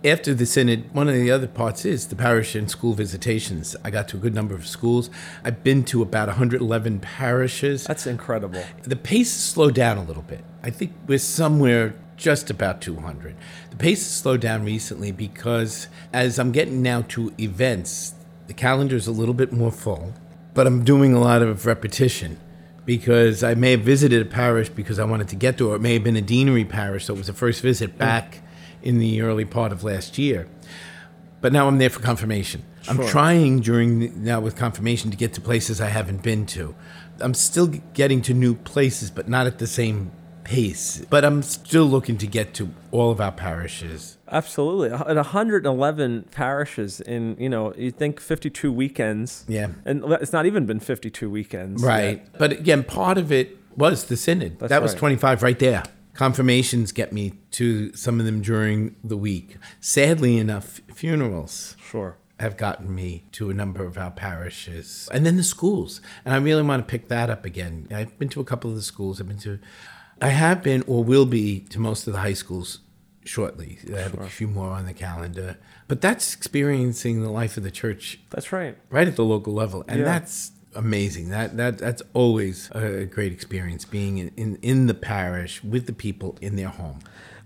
after 0.05 0.33
the 0.33 0.47
synod, 0.47 0.95
one 0.95 1.09
of 1.09 1.15
the 1.15 1.31
other 1.31 1.49
parts 1.49 1.85
is 1.85 2.07
the 2.07 2.15
parish 2.15 2.55
and 2.55 2.71
school 2.71 2.95
visitations. 2.95 3.75
I 3.85 3.91
got 3.91 4.07
to 4.09 4.17
a 4.17 4.21
good 4.21 4.35
number 4.35 4.55
of 4.55 4.67
schools. 4.67 5.11
I've 5.43 5.65
been 5.65 5.85
to 5.85 6.03
about 6.03 6.29
111 6.29 7.01
parishes. 7.01 7.85
That's 7.85 8.07
incredible. 8.07 8.63
The 8.83 8.97
pace 8.97 9.33
slowed 9.33 9.75
down 9.75 9.99
a 9.99 10.05
little 10.05 10.23
bit. 10.23 10.45
I 10.63 10.71
think 10.71 10.93
we're 11.07 11.19
somewhere 11.19 11.95
just 12.19 12.51
about 12.51 12.83
200. 12.83 13.35
The 13.71 13.77
pace 13.77 14.01
has 14.01 14.15
slowed 14.15 14.43
down 14.43 14.65
recently 14.65 15.13
because 15.13 15.87
as 16.13 16.39
I'm 16.39 16.53
getting 16.53 16.83
now 16.83 17.03
to 17.09 17.33
events, 17.39 18.15
the 18.49 18.55
calendar's 18.55 19.07
a 19.07 19.13
little 19.13 19.35
bit 19.35 19.53
more 19.53 19.73
full, 19.73 20.13
but 20.53 20.67
I'm 20.67 20.85
doing 20.85 21.15
a 21.15 21.21
lot 21.21 21.41
of 21.41 21.65
repetition 21.65 22.39
because 22.85 23.45
I 23.45 23.55
may 23.55 23.73
have 23.73 23.83
visited 23.83 24.21
a 24.21 24.29
parish 24.29 24.69
because 24.69 24.99
I 24.99 25.05
wanted 25.05 25.29
to 25.29 25.37
get 25.37 25.59
to, 25.59 25.71
or 25.71 25.77
it 25.77 25.81
may 25.81 25.95
have 25.95 26.05
been 26.05 26.17
a 26.17 26.23
deanery 26.23 26.65
parish, 26.65 27.05
so 27.05 27.15
it 27.15 27.19
was 27.19 27.27
the 27.29 27.33
first 27.33 27.63
visit 27.63 27.95
mm. 27.95 27.99
back 27.99 28.43
in 28.83 28.99
the 28.99 29.23
early 29.23 29.45
part 29.45 29.73
of 29.73 29.85
last 29.85 30.19
year. 30.19 30.49
But 31.41 31.53
now 31.53 31.69
I'm 31.69 31.79
there 31.79 31.91
for 31.91 32.01
confirmation. 32.01 32.65
Sure. 32.83 32.95
I'm 32.95 33.07
trying 33.07 33.61
during 33.61 34.25
now 34.25 34.41
with 34.41 34.57
confirmation 34.57 35.11
to 35.11 35.17
get 35.17 35.35
to 35.35 35.41
places 35.41 35.81
I 35.81 35.89
haven't 35.89 36.23
been 36.23 36.47
to. 36.47 36.75
I'm 37.21 37.35
still 37.35 37.67
getting 37.67 38.23
to 38.23 38.35
new 38.35 38.55
places, 38.55 39.11
but 39.11 39.29
not 39.29 39.47
at 39.47 39.59
the 39.59 39.67
same 39.67 40.11
pace. 40.49 41.05
But 41.11 41.25
I'm 41.25 41.43
still 41.43 41.85
looking 41.85 42.19
to 42.19 42.27
get 42.27 42.55
to 42.55 42.71
all 42.91 43.11
of 43.11 43.21
our 43.21 43.33
parishes. 43.33 44.17
Absolutely, 44.31 44.91
at 44.91 45.17
111 45.17 46.29
parishes 46.31 47.01
in 47.01 47.37
you 47.39 47.49
know 47.49 47.75
you 47.75 47.91
think 47.91 48.21
52 48.21 48.73
weekends. 48.73 49.45
Yeah, 49.49 49.69
and 49.85 50.03
it's 50.05 50.33
not 50.33 50.47
even 50.47 50.67
been 50.67 50.81
52 50.81 51.31
weekends. 51.31 51.83
Right, 51.83 52.19
yet. 52.19 52.39
but 52.39 52.53
again, 52.53 52.83
part 52.83 53.19
of 53.19 53.31
it 53.31 53.57
was 53.77 54.05
the 54.07 54.17
synod. 54.17 54.59
That's 54.59 54.71
that 54.71 54.83
was 54.83 54.93
right. 54.93 54.99
25 54.99 55.43
right 55.43 55.59
there 55.59 55.85
confirmations 56.19 56.91
get 56.91 57.13
me 57.13 57.33
to 57.53 57.95
some 57.95 58.19
of 58.19 58.27
them 58.27 58.43
during 58.43 58.97
the 59.05 59.17
week. 59.17 59.57
Sadly 59.81 60.37
enough, 60.37 60.81
funerals. 60.93 61.77
Sure. 61.81 62.17
Have 62.41 62.57
gotten 62.57 62.93
me 62.93 63.23
to 63.33 63.51
a 63.51 63.55
number 63.55 63.85
of 63.85 63.97
our 63.97 64.11
parishes. 64.11 65.09
And 65.13 65.25
then 65.25 65.37
the 65.37 65.45
schools. 65.45 66.01
And 66.25 66.35
I 66.35 66.39
really 66.39 66.63
want 66.63 66.85
to 66.85 66.91
pick 66.91 67.07
that 67.07 67.31
up 67.31 67.45
again. 67.45 67.87
I've 67.93 68.19
been 68.19 68.29
to 68.31 68.41
a 68.41 68.45
couple 68.45 68.69
of 68.69 68.75
the 68.75 68.83
schools. 68.83 69.21
I've 69.21 69.29
been 69.29 69.39
to, 69.39 69.61
I 70.21 70.29
have 70.29 70.63
been 70.63 70.83
or 70.87 71.05
will 71.05 71.27
be 71.27 71.61
to 71.71 71.79
most 71.79 72.07
of 72.07 72.13
the 72.13 72.21
high 72.21 72.33
schools 72.33 72.81
shortly. 73.25 73.79
I 73.93 73.99
have 73.99 74.13
sure. 74.13 74.23
a 74.23 74.29
few 74.29 74.49
more 74.49 74.71
on 74.71 74.87
the 74.87 74.95
calendar. 74.95 75.57
But 75.87 76.01
that's 76.01 76.35
experiencing 76.35 77.23
the 77.23 77.31
life 77.31 77.57
of 77.57 77.63
the 77.63 77.71
church. 77.71 78.21
That's 78.31 78.53
right. 78.53 78.77
Right 78.91 79.09
at 79.09 79.17
the 79.17 79.25
local 79.25 79.53
level. 79.53 79.85
And 79.89 80.01
yeah. 80.01 80.05
that's 80.05 80.53
amazing. 80.75 81.31
That 81.31 81.57
that 81.57 81.79
that's 81.79 82.03
always 82.15 82.71
a 82.73 83.05
great 83.05 83.33
experience 83.33 83.85
being 83.85 84.19
in, 84.19 84.33
in, 84.37 84.59
in 84.63 84.87
the 84.87 84.95
parish 84.95 85.63
with 85.63 85.87
the 85.87 85.93
people 85.93 86.37
in 86.41 86.57
their 86.57 86.69
home. 86.69 87.01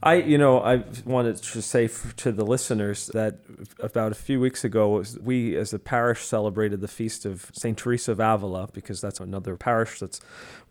I, 0.05 0.15
you 0.15 0.37
know, 0.37 0.61
I 0.61 0.83
wanted 1.05 1.37
to 1.37 1.63
say 1.63 1.89
to 2.17 2.33
the 2.33 2.45
listeners 2.45 3.07
that 3.15 3.37
about 3.79 4.11
a 4.11 4.17
few 4.17 4.41
weeks 4.41 4.65
ago, 4.65 5.05
we 5.23 5.57
as 5.57 5.73
a 5.73 5.79
parish 5.79 6.25
celebrated 6.25 6.81
the 6.81 6.89
feast 6.89 7.25
of 7.25 7.51
St. 7.53 7.79
Teresa 7.79 8.11
of 8.11 8.19
Avila 8.19 8.69
because 8.73 9.01
that's 9.01 9.21
another 9.21 9.57
parish 9.57 10.01
that's 10.01 10.21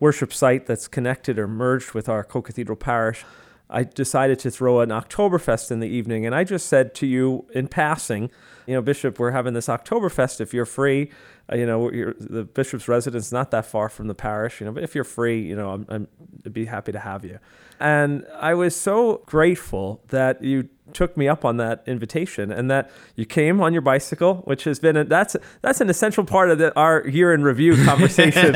worship 0.02 0.34
site 0.34 0.66
that's 0.66 0.90
connected 0.90 1.40
or 1.40 1.48
merged 1.48 1.94
with 1.94 2.10
our 2.10 2.26
co-cathedral 2.26 2.76
parish. 2.76 3.24
I 3.72 3.84
decided 3.84 4.38
to 4.40 4.52
throw 4.52 4.82
an 4.82 4.90
Oktoberfest 4.90 5.72
in 5.72 5.80
the 5.80 5.88
evening, 5.88 6.26
and 6.26 6.36
I 6.36 6.44
just 6.44 6.68
said 6.68 6.94
to 6.96 7.08
you 7.08 7.48
in 7.54 7.68
passing, 7.68 8.30
you 8.68 8.74
know, 8.76 8.82
Bishop, 8.82 9.18
we're 9.18 9.32
having 9.32 9.54
this 9.54 9.68
Oktoberfest. 9.68 10.42
If 10.42 10.54
you're 10.54 10.66
free, 10.66 11.10
uh, 11.52 11.56
you 11.56 11.66
know, 11.66 11.90
the 11.90 12.44
bishop's 12.44 12.88
residence 12.88 13.32
not 13.32 13.52
that 13.52 13.66
far 13.66 13.90
from 13.90 14.08
the 14.08 14.16
parish, 14.16 14.62
you 14.62 14.66
know, 14.66 14.72
but 14.72 14.84
if 14.84 14.94
you're 14.94 15.04
free, 15.04 15.42
you 15.42 15.56
know, 15.56 15.72
I'm, 15.72 15.86
I'm, 15.90 16.08
I'd 16.46 16.54
be 16.54 16.66
happy 16.66 16.92
to 16.92 17.00
have 17.00 17.26
you. 17.26 17.40
And 17.80 18.26
I 18.36 18.54
was 18.54 18.76
so 18.76 19.24
grateful 19.26 20.02
that 20.10 20.44
you 20.44 20.70
took 20.94 21.16
me 21.18 21.28
up 21.28 21.44
on 21.44 21.58
that 21.58 21.84
invitation 21.86 22.52
and 22.52 22.70
that 22.70 22.92
you 23.16 23.26
came 23.26 23.62
on 23.62 23.74
your 23.74 23.82
bicycle, 23.82 24.36
which 24.46 24.64
has 24.66 24.80
been 24.80 24.98
a, 24.98 25.04
that's 25.04 25.36
that's 25.62 25.82
an 25.82 25.90
essential 25.90 26.24
part 26.24 26.50
of 26.50 26.58
the, 26.58 26.76
our 26.76 27.08
year 27.08 27.34
in 27.34 27.44
review 27.44 27.76
conversation. 27.86 28.54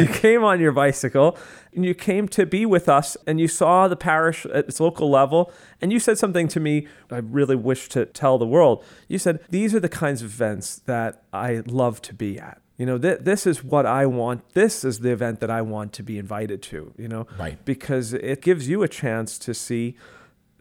you 0.00 0.08
came 0.12 0.44
on 0.44 0.60
your 0.60 0.72
bicycle 0.72 1.36
and 1.74 1.84
you 1.84 1.94
came 1.94 2.28
to 2.28 2.46
be 2.46 2.66
with 2.66 2.88
us 2.88 3.16
and 3.26 3.40
you 3.40 3.48
saw 3.48 3.88
the 3.88 3.96
parish 3.96 4.46
at 4.46 4.68
its 4.68 4.80
local 4.80 5.10
level 5.10 5.52
and 5.80 5.92
you 5.92 5.98
said 5.98 6.18
something 6.18 6.48
to 6.48 6.60
me 6.60 6.86
I 7.10 7.18
really 7.18 7.56
wish 7.56 7.88
to 7.90 8.06
tell 8.06 8.38
the 8.38 8.46
world. 8.46 8.84
You 9.08 9.18
said 9.18 9.40
these 9.50 9.74
are 9.74 9.80
the 9.80 9.88
kinds 9.88 10.22
of 10.22 10.30
events 10.30 10.76
that 10.86 11.22
I 11.32 11.62
love 11.66 12.02
to 12.02 12.14
be 12.14 12.38
at 12.38 12.60
you 12.80 12.86
know 12.86 12.96
th- 12.96 13.18
this 13.20 13.46
is 13.46 13.62
what 13.62 13.84
i 13.84 14.06
want 14.06 14.54
this 14.54 14.84
is 14.84 15.00
the 15.00 15.12
event 15.12 15.40
that 15.40 15.50
i 15.50 15.60
want 15.60 15.92
to 15.92 16.02
be 16.02 16.18
invited 16.18 16.62
to 16.62 16.92
you 16.96 17.06
know 17.06 17.26
right 17.38 17.62
because 17.66 18.14
it 18.14 18.40
gives 18.40 18.68
you 18.68 18.82
a 18.82 18.88
chance 18.88 19.38
to 19.38 19.52
see 19.52 19.96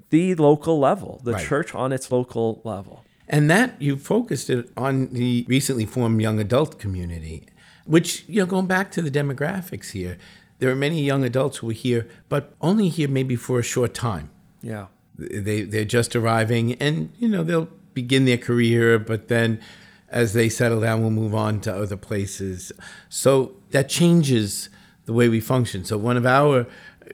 the 0.09 0.35
local 0.35 0.79
level, 0.79 1.21
the 1.23 1.33
right. 1.33 1.45
church 1.45 1.75
on 1.75 1.91
its 1.91 2.11
local 2.11 2.61
level. 2.63 3.03
And 3.27 3.49
that 3.51 3.79
you 3.79 3.95
focused 3.95 4.49
it 4.49 4.71
on 4.75 5.13
the 5.13 5.45
recently 5.47 5.85
formed 5.85 6.21
young 6.21 6.39
adult 6.39 6.79
community, 6.79 7.45
which, 7.85 8.25
you 8.27 8.41
know, 8.41 8.45
going 8.47 8.65
back 8.65 8.91
to 8.93 9.01
the 9.01 9.11
demographics 9.11 9.91
here, 9.91 10.17
there 10.57 10.69
are 10.71 10.75
many 10.75 11.01
young 11.03 11.23
adults 11.23 11.57
who 11.57 11.69
are 11.69 11.73
here, 11.73 12.07
but 12.27 12.53
only 12.59 12.89
here 12.89 13.07
maybe 13.07 13.35
for 13.35 13.59
a 13.59 13.63
short 13.63 13.93
time. 13.93 14.29
Yeah. 14.61 14.87
They, 15.17 15.63
they're 15.63 15.85
just 15.85 16.15
arriving 16.15 16.73
and, 16.75 17.11
you 17.19 17.27
know, 17.27 17.43
they'll 17.43 17.69
begin 17.93 18.25
their 18.25 18.37
career, 18.37 18.97
but 18.97 19.27
then 19.27 19.59
as 20.09 20.33
they 20.33 20.49
settle 20.49 20.81
down, 20.81 21.01
we'll 21.01 21.11
move 21.11 21.35
on 21.35 21.61
to 21.61 21.75
other 21.75 21.97
places. 21.97 22.71
So 23.09 23.53
that 23.71 23.89
changes 23.89 24.69
the 25.05 25.13
way 25.13 25.29
we 25.29 25.39
function. 25.39 25.85
So 25.85 25.97
one 25.97 26.17
of 26.17 26.25
our 26.25 26.65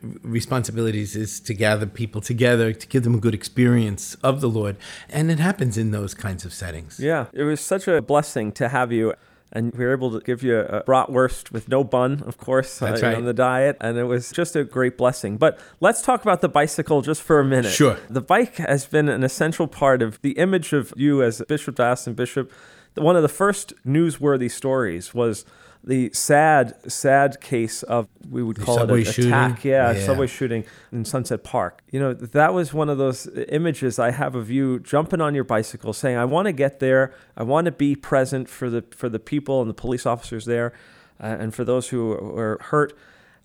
responsibilities 0.01 1.15
is 1.15 1.39
to 1.41 1.53
gather 1.53 1.85
people 1.85 2.21
together 2.21 2.73
to 2.73 2.87
give 2.87 3.03
them 3.03 3.15
a 3.15 3.19
good 3.19 3.33
experience 3.33 4.15
of 4.23 4.41
the 4.41 4.49
Lord. 4.49 4.77
And 5.09 5.31
it 5.31 5.39
happens 5.39 5.77
in 5.77 5.91
those 5.91 6.13
kinds 6.13 6.45
of 6.45 6.53
settings. 6.53 6.99
Yeah, 6.99 7.27
it 7.33 7.43
was 7.43 7.61
such 7.61 7.87
a 7.87 8.01
blessing 8.01 8.51
to 8.53 8.69
have 8.69 8.91
you. 8.91 9.13
And 9.51 9.73
we 9.73 9.85
were 9.85 9.93
able 9.93 10.11
to 10.11 10.19
give 10.19 10.43
you 10.43 10.57
a 10.57 10.83
bratwurst 10.83 11.51
with 11.51 11.69
no 11.69 11.83
bun, 11.83 12.23
of 12.25 12.37
course, 12.37 12.81
uh, 12.81 12.97
right. 13.01 13.15
on 13.15 13.23
the 13.23 13.33
diet. 13.33 13.77
And 13.79 13.97
it 13.97 14.03
was 14.03 14.31
just 14.31 14.55
a 14.55 14.65
great 14.65 14.97
blessing. 14.97 15.37
But 15.37 15.57
let's 15.79 16.01
talk 16.01 16.23
about 16.23 16.41
the 16.41 16.49
bicycle 16.49 17.01
just 17.01 17.21
for 17.21 17.39
a 17.39 17.45
minute. 17.45 17.71
Sure. 17.71 17.97
The 18.09 18.21
bike 18.21 18.55
has 18.55 18.85
been 18.85 19.07
an 19.07 19.23
essential 19.23 19.67
part 19.67 20.01
of 20.01 20.21
the 20.23 20.31
image 20.31 20.73
of 20.73 20.93
you 20.97 21.23
as 21.23 21.41
Bishop 21.47 21.75
Diocesan 21.75 22.15
Bishop. 22.15 22.51
One 22.95 23.15
of 23.15 23.21
the 23.21 23.29
first 23.29 23.73
newsworthy 23.85 24.51
stories 24.51 25.13
was 25.13 25.45
the 25.87 26.09
sad, 26.13 26.73
sad 26.91 27.39
case 27.39 27.83
of 27.83 28.07
we 28.29 28.41
would 28.41 28.59
call 28.59 28.77
subway 28.79 29.01
it 29.01 29.07
an 29.07 29.13
shooting? 29.13 29.31
attack, 29.31 29.63
yeah, 29.63 29.91
Yeah. 29.91 30.05
subway 30.05 30.25
shooting 30.27 30.63
in 30.91 31.05
Sunset 31.05 31.43
Park. 31.43 31.83
You 31.91 31.99
know, 31.99 32.13
that 32.13 32.53
was 32.55 32.73
one 32.73 32.89
of 32.89 32.97
those 32.97 33.27
images 33.49 33.99
I 33.99 34.09
have 34.11 34.33
of 34.35 34.49
you 34.49 34.79
jumping 34.79 35.21
on 35.21 35.35
your 35.35 35.43
bicycle, 35.43 35.93
saying, 35.93 36.17
"I 36.17 36.25
want 36.25 36.47
to 36.47 36.51
get 36.51 36.79
there. 36.79 37.13
I 37.37 37.43
want 37.43 37.65
to 37.65 37.71
be 37.71 37.95
present 37.95 38.49
for 38.49 38.69
the 38.69 38.83
for 38.91 39.09
the 39.09 39.19
people 39.19 39.61
and 39.61 39.69
the 39.69 39.75
police 39.75 40.05
officers 40.07 40.45
there, 40.45 40.73
uh, 41.21 41.37
and 41.39 41.53
for 41.53 41.63
those 41.63 41.89
who 41.89 42.07
were 42.07 42.57
hurt." 42.61 42.93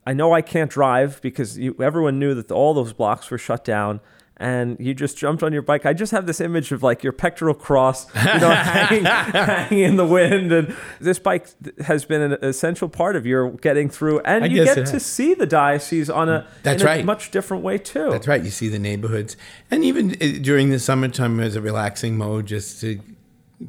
I 0.06 0.14
know 0.14 0.32
I 0.32 0.40
can't 0.40 0.70
drive 0.70 1.20
because 1.20 1.58
you, 1.58 1.76
everyone 1.78 2.18
knew 2.18 2.34
that 2.34 2.50
all 2.50 2.72
those 2.72 2.94
blocks 2.94 3.30
were 3.30 3.36
shut 3.38 3.64
down. 3.66 4.00
And 4.40 4.78
you 4.80 4.94
just 4.94 5.18
jumped 5.18 5.42
on 5.42 5.52
your 5.52 5.60
bike. 5.60 5.84
I 5.84 5.92
just 5.92 6.12
have 6.12 6.26
this 6.26 6.40
image 6.40 6.72
of 6.72 6.82
like 6.82 7.04
your 7.04 7.12
pectoral 7.12 7.54
cross, 7.54 8.06
you 8.14 8.40
know, 8.40 8.50
hanging, 8.54 9.04
hanging 9.04 9.84
in 9.84 9.96
the 9.96 10.06
wind. 10.06 10.50
And 10.50 10.74
this 10.98 11.18
bike 11.18 11.46
has 11.82 12.06
been 12.06 12.22
an 12.22 12.38
essential 12.42 12.88
part 12.88 13.16
of 13.16 13.26
your 13.26 13.50
getting 13.50 13.90
through. 13.90 14.20
And 14.20 14.44
I 14.44 14.46
you 14.46 14.64
get 14.64 14.86
to 14.86 14.98
see 14.98 15.34
the 15.34 15.46
diocese 15.46 16.08
on 16.08 16.30
a, 16.30 16.46
That's 16.62 16.82
a 16.82 16.86
right. 16.86 17.04
much 17.04 17.30
different 17.30 17.62
way 17.62 17.76
too. 17.76 18.10
That's 18.10 18.26
right. 18.26 18.42
You 18.42 18.50
see 18.50 18.68
the 18.68 18.78
neighborhoods, 18.78 19.36
and 19.70 19.84
even 19.84 20.12
uh, 20.12 20.38
during 20.40 20.70
the 20.70 20.78
summertime, 20.78 21.38
as 21.40 21.54
a 21.54 21.60
relaxing 21.60 22.16
mode, 22.16 22.46
just 22.46 22.80
to 22.80 23.00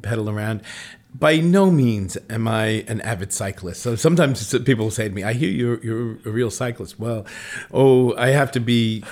pedal 0.00 0.30
around. 0.30 0.62
By 1.14 1.40
no 1.40 1.70
means 1.70 2.16
am 2.30 2.48
I 2.48 2.86
an 2.88 3.02
avid 3.02 3.34
cyclist. 3.34 3.82
So 3.82 3.96
sometimes 3.96 4.58
people 4.60 4.90
say 4.90 5.08
to 5.08 5.14
me, 5.14 5.22
"I 5.22 5.34
hear 5.34 5.50
you're 5.50 5.84
you're 5.84 6.12
a 6.24 6.30
real 6.30 6.50
cyclist." 6.50 6.98
Well, 6.98 7.26
oh, 7.70 8.16
I 8.16 8.28
have 8.28 8.50
to 8.52 8.60
be 8.60 9.04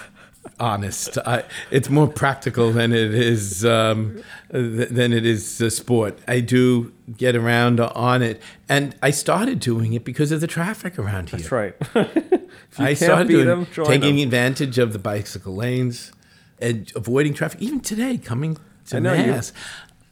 honest. 0.59 1.19
I, 1.19 1.45
it's 1.71 1.89
more 1.91 2.09
practical 2.09 2.73
than 2.73 2.93
it 2.93 3.15
is 3.15 3.65
um, 3.65 4.23
th- 4.53 4.89
than 4.89 5.13
it 5.13 5.25
is 5.27 5.61
a 5.61 5.71
sport. 5.71 6.19
I 6.29 6.41
do 6.41 6.93
get 7.17 7.37
around 7.37 7.81
on 7.81 8.23
it, 8.23 8.41
and 8.69 8.95
I 9.03 9.11
started 9.11 9.61
doing 9.61 9.93
it 9.93 10.05
because 10.05 10.33
of 10.33 10.41
the 10.41 10.47
traffic 10.47 10.99
around 10.99 11.31
here. 11.31 11.39
That's 11.41 11.53
right. 11.53 11.75
I 12.79 12.95
started 12.95 13.29
doing, 13.29 13.47
them, 13.47 13.67
taking 13.67 14.17
them. 14.17 14.25
advantage 14.25 14.79
of 14.79 14.93
the 14.93 14.99
bicycle 14.99 15.55
lanes 15.55 16.13
and 16.61 16.91
avoiding 16.95 17.35
traffic. 17.35 17.61
Even 17.61 17.81
today, 17.81 18.17
coming 18.19 18.57
to 18.87 19.01
know 19.01 19.13
you- 19.15 19.27
Mass, 19.33 19.53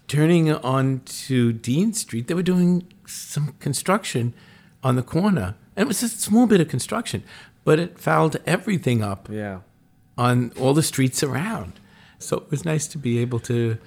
turning 0.09 0.53
onto 0.53 1.53
Dean 1.53 1.93
Street, 1.93 2.27
they 2.29 2.35
were 2.35 2.43
doing 2.43 2.87
some 3.07 3.55
construction 3.61 4.35
on 4.83 4.97
the 4.97 5.03
corner, 5.03 5.55
and 5.77 5.85
it 5.85 5.89
was 5.89 6.01
just 6.01 6.17
a 6.17 6.21
small 6.21 6.47
bit 6.47 6.61
of 6.61 6.69
construction, 6.69 7.23
but 7.65 7.79
it 7.79 7.99
fouled 7.99 8.37
everything 8.47 9.03
up 9.03 9.29
Yeah. 9.31 9.61
On 10.19 10.53
all 10.61 10.75
the 10.75 10.83
streets 10.83 11.23
around. 11.23 11.81
So 12.19 12.37
it 12.39 12.51
was 12.51 12.65
nice 12.65 12.87
to 12.89 12.99
be 12.99 13.19
able 13.21 13.39
to 13.41 13.79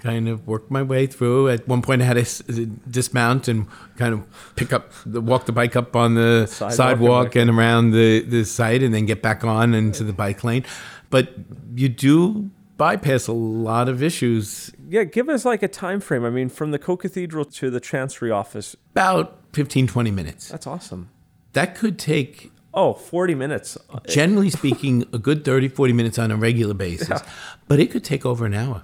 kind 0.00 0.28
of 0.28 0.46
work 0.46 0.70
my 0.70 0.82
way 0.82 1.06
through. 1.06 1.48
At 1.48 1.66
one 1.68 1.82
point, 1.82 2.00
I 2.00 2.04
had 2.04 2.24
to 2.24 2.62
uh, 2.62 2.66
dismount 2.88 3.48
and 3.48 3.66
kind 3.96 4.14
of 4.14 4.54
pick 4.56 4.72
up, 4.72 4.92
the, 5.04 5.20
walk 5.20 5.46
the 5.46 5.52
bike 5.52 5.76
up 5.76 5.94
on 5.94 6.14
the 6.14 6.46
Sidewalk 6.46 6.72
sidewalk, 6.72 7.36
and 7.36 7.50
and, 7.50 7.58
around 7.58 7.90
the, 7.90 8.20
the 8.20 8.44
site, 8.44 8.82
and 8.82 8.94
then 8.94 9.06
get 9.06 9.20
back 9.20 9.44
on 9.44 9.74
into 9.74 10.04
the 10.04 10.12
bike 10.12 10.44
lane. 10.44 10.64
But 11.10 11.34
you 11.74 11.88
do 11.88 12.50
bypass 12.76 13.26
a 13.26 13.32
lot 13.32 13.88
of 13.88 14.02
issues. 14.02 14.70
Yeah, 14.88 15.04
give 15.04 15.28
us 15.28 15.44
like 15.44 15.62
a 15.62 15.68
time 15.68 16.00
frame. 16.00 16.24
I 16.24 16.30
mean, 16.30 16.48
from 16.48 16.70
the 16.70 16.78
co-cathedral 16.78 17.44
to 17.46 17.70
the 17.70 17.80
chancery 17.80 18.30
office. 18.30 18.76
About 18.92 19.38
15, 19.52 19.88
20 19.88 20.10
minutes. 20.10 20.48
That's 20.48 20.66
awesome. 20.66 21.10
That 21.52 21.74
could 21.74 21.98
take 21.98 22.51
Oh, 22.74 22.94
40 22.94 23.34
minutes. 23.34 23.76
generally 24.08 24.50
speaking, 24.50 25.06
a 25.12 25.18
good 25.18 25.44
30, 25.44 25.68
40 25.68 25.92
minutes 25.92 26.18
on 26.18 26.30
a 26.30 26.36
regular 26.36 26.74
basis. 26.74 27.20
But 27.68 27.80
it 27.80 27.90
could 27.90 28.04
take 28.04 28.24
over 28.24 28.46
an 28.46 28.54
hour, 28.54 28.82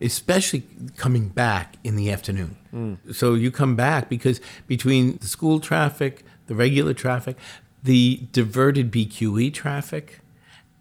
especially 0.00 0.64
coming 0.96 1.28
back 1.28 1.76
in 1.84 1.96
the 1.96 2.10
afternoon. 2.10 2.56
Mm. 2.72 3.14
So 3.14 3.34
you 3.34 3.50
come 3.50 3.76
back 3.76 4.08
because 4.08 4.40
between 4.66 5.18
the 5.18 5.26
school 5.26 5.60
traffic, 5.60 6.24
the 6.46 6.54
regular 6.54 6.94
traffic, 6.94 7.36
the 7.82 8.26
diverted 8.32 8.90
BQE 8.90 9.52
traffic, 9.54 10.20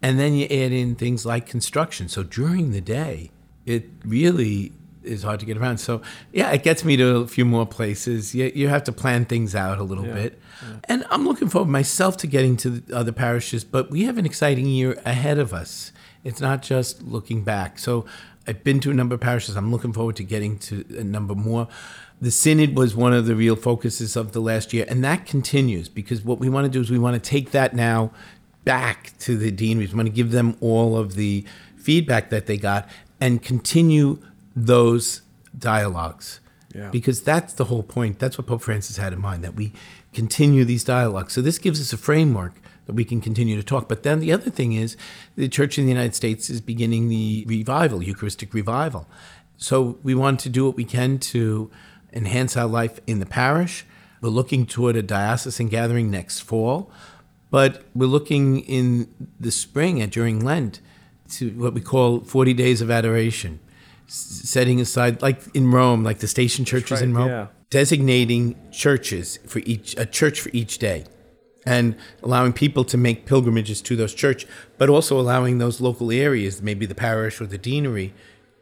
and 0.02 0.20
then 0.20 0.34
you 0.34 0.46
add 0.46 0.72
in 0.72 0.96
things 0.96 1.26
like 1.26 1.46
construction. 1.46 2.08
So 2.08 2.24
during 2.24 2.72
the 2.72 2.82
day, 2.82 3.32
it 3.66 3.90
really 4.06 4.72
is 5.08 5.24
hard 5.24 5.40
to 5.40 5.46
get 5.46 5.58
around. 5.58 5.78
So 5.80 6.02
yeah, 6.32 6.52
it 6.52 6.64
gets 6.64 6.84
me 6.84 6.98
to 6.98 7.18
a 7.18 7.28
few 7.28 7.46
more 7.46 7.66
places. 7.66 8.36
You, 8.36 8.52
you 8.54 8.68
have 8.68 8.84
to 8.86 8.92
plan 8.92 9.26
things 9.26 9.56
out 9.56 9.78
a 9.80 9.84
little 9.84 10.06
bit. 10.06 10.40
And 10.86 11.06
I'm 11.10 11.26
looking 11.28 11.50
forward 11.50 11.70
myself 11.70 12.18
to 12.18 12.28
getting 12.28 12.58
to 12.58 12.70
the 12.70 12.96
other 12.96 13.12
parishes, 13.12 13.64
but 13.64 13.92
we 13.92 14.04
have 14.04 14.18
an 14.18 14.26
exciting 14.26 14.66
year 14.66 15.00
ahead 15.06 15.38
of 15.38 15.54
us. 15.54 15.92
It's 16.24 16.42
not 16.42 16.62
just 16.62 17.04
looking 17.04 17.44
back. 17.44 17.80
So 17.80 18.06
I've 18.48 18.64
been 18.64 18.80
to 18.82 18.92
a 18.92 18.94
number 18.94 19.16
of 19.16 19.22
parishes. 19.22 19.56
I'm 19.56 19.72
looking 19.72 19.94
forward 19.94 20.16
to 20.18 20.24
getting 20.24 20.58
to 20.60 20.86
a 20.98 21.04
number 21.04 21.36
more. 21.36 21.68
The 22.20 22.32
synod 22.32 22.76
was 22.76 22.96
one 22.96 23.14
of 23.14 23.28
the 23.28 23.36
real 23.36 23.56
focuses 23.56 24.16
of 24.16 24.32
the 24.32 24.40
last 24.40 24.74
year, 24.74 24.86
and 24.90 25.04
that 25.04 25.28
continues 25.28 25.88
because 25.88 26.24
what 26.24 26.40
we 26.40 26.50
want 26.50 26.66
to 26.66 26.70
do 26.70 26.82
is 26.82 26.90
we 26.90 26.98
want 26.98 27.22
to 27.22 27.30
take 27.30 27.52
that 27.52 27.76
now 27.76 28.12
back 28.64 29.14
to 29.20 29.38
the 29.38 29.52
deaneries. 29.52 29.94
We 29.94 29.98
want 29.98 30.08
to 30.08 30.14
give 30.14 30.32
them 30.32 30.58
all 30.60 30.98
of 30.98 31.14
the 31.14 31.46
feedback 31.76 32.30
that 32.32 32.48
they 32.48 32.58
got 32.58 32.90
and 33.22 33.42
continue 33.42 34.20
those 34.58 35.22
dialogues. 35.58 36.40
Yeah. 36.76 36.90
Because 36.90 37.22
that's 37.22 37.54
the 37.54 37.66
whole 37.66 37.84
point. 37.84 38.20
That's 38.20 38.38
what 38.38 38.48
Pope 38.48 38.62
Francis 38.62 38.98
had 38.98 39.14
in 39.14 39.22
mind, 39.22 39.44
that 39.44 39.56
we 39.56 39.72
continue 40.14 40.66
these 40.66 40.84
dialogues. 40.84 41.34
So 41.34 41.42
this 41.42 41.60
gives 41.60 41.80
us 41.80 41.94
a 41.94 41.98
framework 41.98 42.54
that 42.86 42.94
we 42.94 43.06
can 43.06 43.22
continue 43.22 43.56
to 43.56 43.64
talk. 43.64 43.88
But 43.88 44.04
then 44.04 44.20
the 44.20 44.32
other 44.34 44.50
thing 44.50 44.74
is 44.74 44.98
the 45.36 45.48
Church 45.48 45.78
in 45.78 45.86
the 45.86 45.92
United 45.92 46.16
States 46.16 46.50
is 46.50 46.62
beginning 46.62 47.10
the 47.10 47.46
revival, 47.48 48.04
Eucharistic 48.04 48.54
revival. 48.54 49.08
So 49.58 49.98
we 50.04 50.16
want 50.16 50.40
to 50.42 50.50
do 50.50 50.66
what 50.66 50.76
we 50.76 50.86
can 50.86 51.20
to 51.20 51.72
enhance 52.14 52.58
our 52.58 52.68
life 52.68 53.00
in 53.08 53.20
the 53.20 53.26
parish. 53.26 53.86
We're 54.22 54.30
looking 54.30 54.66
toward 54.66 54.96
a 54.96 55.04
diocesan 55.04 55.68
gathering 55.68 56.10
next 56.10 56.40
fall, 56.40 56.92
but 57.52 57.84
we're 57.94 58.08
looking 58.08 58.60
in 58.62 59.14
the 59.40 59.52
spring 59.52 60.02
and 60.02 60.12
during 60.12 60.44
Lent 60.44 60.82
to 61.32 61.52
what 61.52 61.74
we 61.74 61.82
call 61.82 62.22
40 62.22 62.54
days 62.54 62.82
of 62.82 62.90
adoration, 62.90 63.60
setting 64.08 64.82
aside, 64.82 65.22
like 65.22 65.42
in 65.54 65.72
Rome, 65.72 66.04
like 66.04 66.20
the 66.20 66.28
station 66.28 66.66
churches 66.66 67.00
right, 67.00 67.04
in 67.04 67.14
Rome, 67.14 67.30
yeah. 67.30 67.48
designating 67.70 68.56
churches 68.72 69.40
for 69.46 69.60
each, 69.60 69.96
a 69.98 70.06
church 70.06 70.42
for 70.42 70.50
each 70.54 70.78
day 70.78 71.06
and 71.66 71.96
allowing 72.24 72.54
people 72.54 72.86
to 72.86 72.98
make 72.98 73.26
pilgrimages 73.26 73.82
to 73.82 73.96
those 73.98 74.14
church, 74.14 74.48
but 74.78 74.90
also 74.90 75.20
allowing 75.20 75.58
those 75.58 75.82
local 75.82 76.12
areas, 76.12 76.62
maybe 76.62 76.86
the 76.86 76.96
parish 76.96 77.42
or 77.42 77.46
the 77.46 77.58
deanery, 77.58 78.14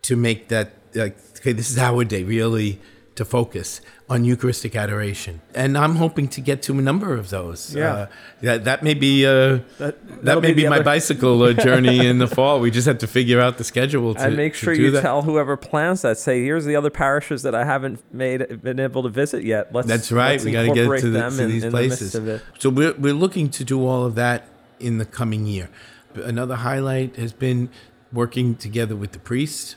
to 0.02 0.16
make 0.16 0.48
that 0.48 0.74
like 0.96 1.18
okay, 1.38 1.52
this 1.52 1.70
is 1.70 1.78
our 1.78 2.04
day 2.04 2.24
really 2.24 2.80
to 3.16 3.24
focus 3.26 3.82
on 4.10 4.24
Eucharistic 4.26 4.76
adoration. 4.76 5.42
And 5.54 5.78
I'm 5.78 5.96
hoping 5.96 6.28
to 6.30 6.42
get 6.42 6.62
to 6.64 6.78
a 6.78 6.82
number 6.82 7.14
of 7.16 7.30
those. 7.30 7.74
Yeah. 7.74 7.94
Uh, 7.94 8.08
that 8.42 8.66
that 8.66 8.84
may 8.84 8.94
be 8.94 9.26
uh, 9.26 9.60
that, 9.78 9.96
that'll 10.24 10.42
may 10.42 10.50
be 10.54 10.64
be, 10.64 10.70
my 10.70 10.76
other- 10.76 10.84
bicycle 10.84 11.42
uh, 11.44 11.54
journey 11.68 12.06
in 12.06 12.20
the 12.20 12.28
fall. 12.28 12.60
We 12.60 12.72
just 12.72 12.88
have 12.88 12.98
to 13.00 13.08
figure 13.08 13.40
out 13.40 13.58
the 13.58 13.64
schedule 13.64 14.14
to 14.16 14.22
and 14.22 14.36
make 14.38 14.54
sure 14.54 14.74
you 14.74 14.92
that. 14.92 15.02
tell 15.02 15.22
whoever 15.22 15.56
plans 15.58 16.02
that. 16.04 16.18
Say, 16.18 16.44
here's 16.44 16.66
the 16.66 16.76
other 16.76 16.90
parishes 16.90 17.44
that 17.44 17.56
I 17.56 17.64
haven't 17.66 18.04
made 18.14 18.62
been 18.62 18.80
able 18.80 19.04
to 19.04 19.10
visit 19.10 19.44
yet. 19.44 19.74
Let's 19.74 19.88
That's 19.88 20.12
right. 20.12 20.32
let's 20.32 20.46
we 20.46 20.52
got 20.52 20.64
to 20.64 20.74
get 20.74 21.00
to, 21.00 21.10
the, 21.10 21.30
to 21.30 21.44
in- 21.44 21.50
these 21.50 21.64
in 21.64 21.72
places. 21.72 22.16
it. 22.16 22.42
So 22.60 22.70
we're, 22.70 22.94
we're 22.94 23.14
looking 23.14 23.50
to 23.52 23.64
do 23.64 23.86
all 23.88 24.06
of 24.06 24.16
that 24.16 24.48
in 24.80 24.98
the 24.98 25.06
coming 25.06 25.46
year. 25.46 25.70
Another 26.16 26.56
highlight 26.58 27.16
has 27.16 27.34
been 27.34 27.70
working 28.14 28.56
together 28.56 28.96
with 28.96 29.12
the 29.14 29.20
priest. 29.20 29.76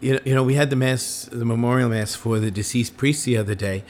You 0.00 0.20
know, 0.24 0.42
we 0.42 0.54
had 0.54 0.70
the 0.70 0.76
mass, 0.76 1.28
the 1.30 1.44
memorial 1.44 1.88
mass 1.88 2.14
for 2.14 2.38
the 2.38 2.50
deceased 2.50 2.96
priest 2.96 3.24
the 3.24 3.36
other 3.36 3.54
day. 3.54 3.84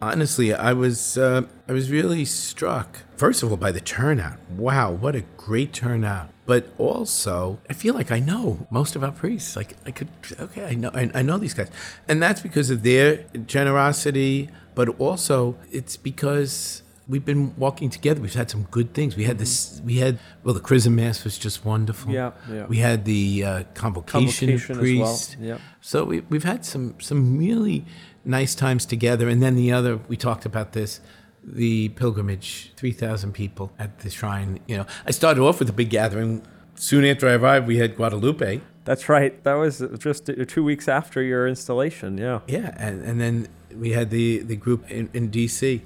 Honestly, 0.00 0.52
I 0.52 0.72
was 0.72 1.16
uh, 1.16 1.42
I 1.68 1.72
was 1.72 1.90
really 1.90 2.24
struck. 2.24 2.98
First 3.16 3.42
of 3.42 3.50
all, 3.50 3.56
by 3.56 3.72
the 3.72 3.80
turnout. 3.80 4.38
Wow, 4.50 4.92
what 4.92 5.14
a 5.14 5.22
great 5.36 5.72
turnout! 5.72 6.28
But 6.46 6.68
also, 6.76 7.58
I 7.70 7.72
feel 7.72 7.94
like 7.94 8.12
I 8.12 8.18
know 8.18 8.66
most 8.70 8.96
of 8.96 9.04
our 9.04 9.12
priests. 9.12 9.56
Like 9.56 9.76
I 9.86 9.90
could, 9.92 10.08
okay, 10.38 10.64
I 10.66 10.74
know 10.74 10.90
I, 10.92 11.10
I 11.14 11.22
know 11.22 11.38
these 11.38 11.54
guys, 11.54 11.70
and 12.06 12.22
that's 12.22 12.42
because 12.42 12.70
of 12.70 12.82
their 12.82 13.24
generosity. 13.46 14.50
But 14.74 14.88
also, 15.00 15.56
it's 15.70 15.96
because 15.96 16.82
we've 17.08 17.24
been 17.24 17.54
walking 17.56 17.90
together. 17.90 18.20
We've 18.20 18.34
had 18.34 18.50
some 18.50 18.64
good 18.70 18.94
things. 18.94 19.16
We 19.16 19.24
had 19.24 19.38
this. 19.38 19.80
We 19.84 19.98
had 19.98 20.18
well, 20.42 20.54
the 20.54 20.60
chrism 20.60 20.96
mass 20.96 21.24
was 21.24 21.38
just 21.38 21.64
wonderful. 21.64 22.12
Yeah, 22.12 22.32
yeah. 22.50 22.66
We 22.66 22.78
had 22.78 23.04
the 23.04 23.44
uh, 23.44 23.62
convocation, 23.74 24.48
Convocation 24.48 24.70
as 24.72 24.98
well, 24.98 25.06
priest. 25.06 25.36
yep. 25.40 25.60
So 25.80 26.04
we, 26.04 26.20
we've 26.20 26.44
had 26.44 26.64
some 26.64 26.94
some 27.00 27.38
really 27.38 27.84
nice 28.24 28.54
times 28.54 28.86
together. 28.86 29.28
And 29.28 29.42
then 29.42 29.54
the 29.54 29.72
other, 29.72 29.98
we 30.08 30.16
talked 30.16 30.46
about 30.46 30.72
this, 30.72 31.00
the 31.42 31.90
pilgrimage, 31.90 32.72
three 32.76 32.92
thousand 32.92 33.32
people 33.32 33.72
at 33.78 33.98
the 34.00 34.10
shrine. 34.10 34.60
You 34.66 34.78
know, 34.78 34.86
I 35.06 35.10
started 35.10 35.42
off 35.42 35.58
with 35.58 35.68
a 35.68 35.74
big 35.74 35.90
gathering. 35.90 36.42
Soon 36.76 37.04
after 37.04 37.28
I 37.28 37.34
arrived, 37.34 37.68
we 37.68 37.76
had 37.76 37.96
Guadalupe. 37.96 38.60
That's 38.84 39.08
right. 39.08 39.42
That 39.44 39.54
was 39.54 39.80
just 39.98 40.28
two 40.48 40.64
weeks 40.64 40.88
after 40.88 41.22
your 41.22 41.46
installation. 41.46 42.18
Yeah. 42.18 42.40
Yeah, 42.48 42.74
and, 42.76 43.02
and 43.02 43.20
then 43.20 43.48
we 43.74 43.92
had 43.92 44.10
the 44.10 44.40
the 44.40 44.56
group 44.56 44.90
in, 44.90 45.08
in 45.14 45.28
D.C. 45.30 45.82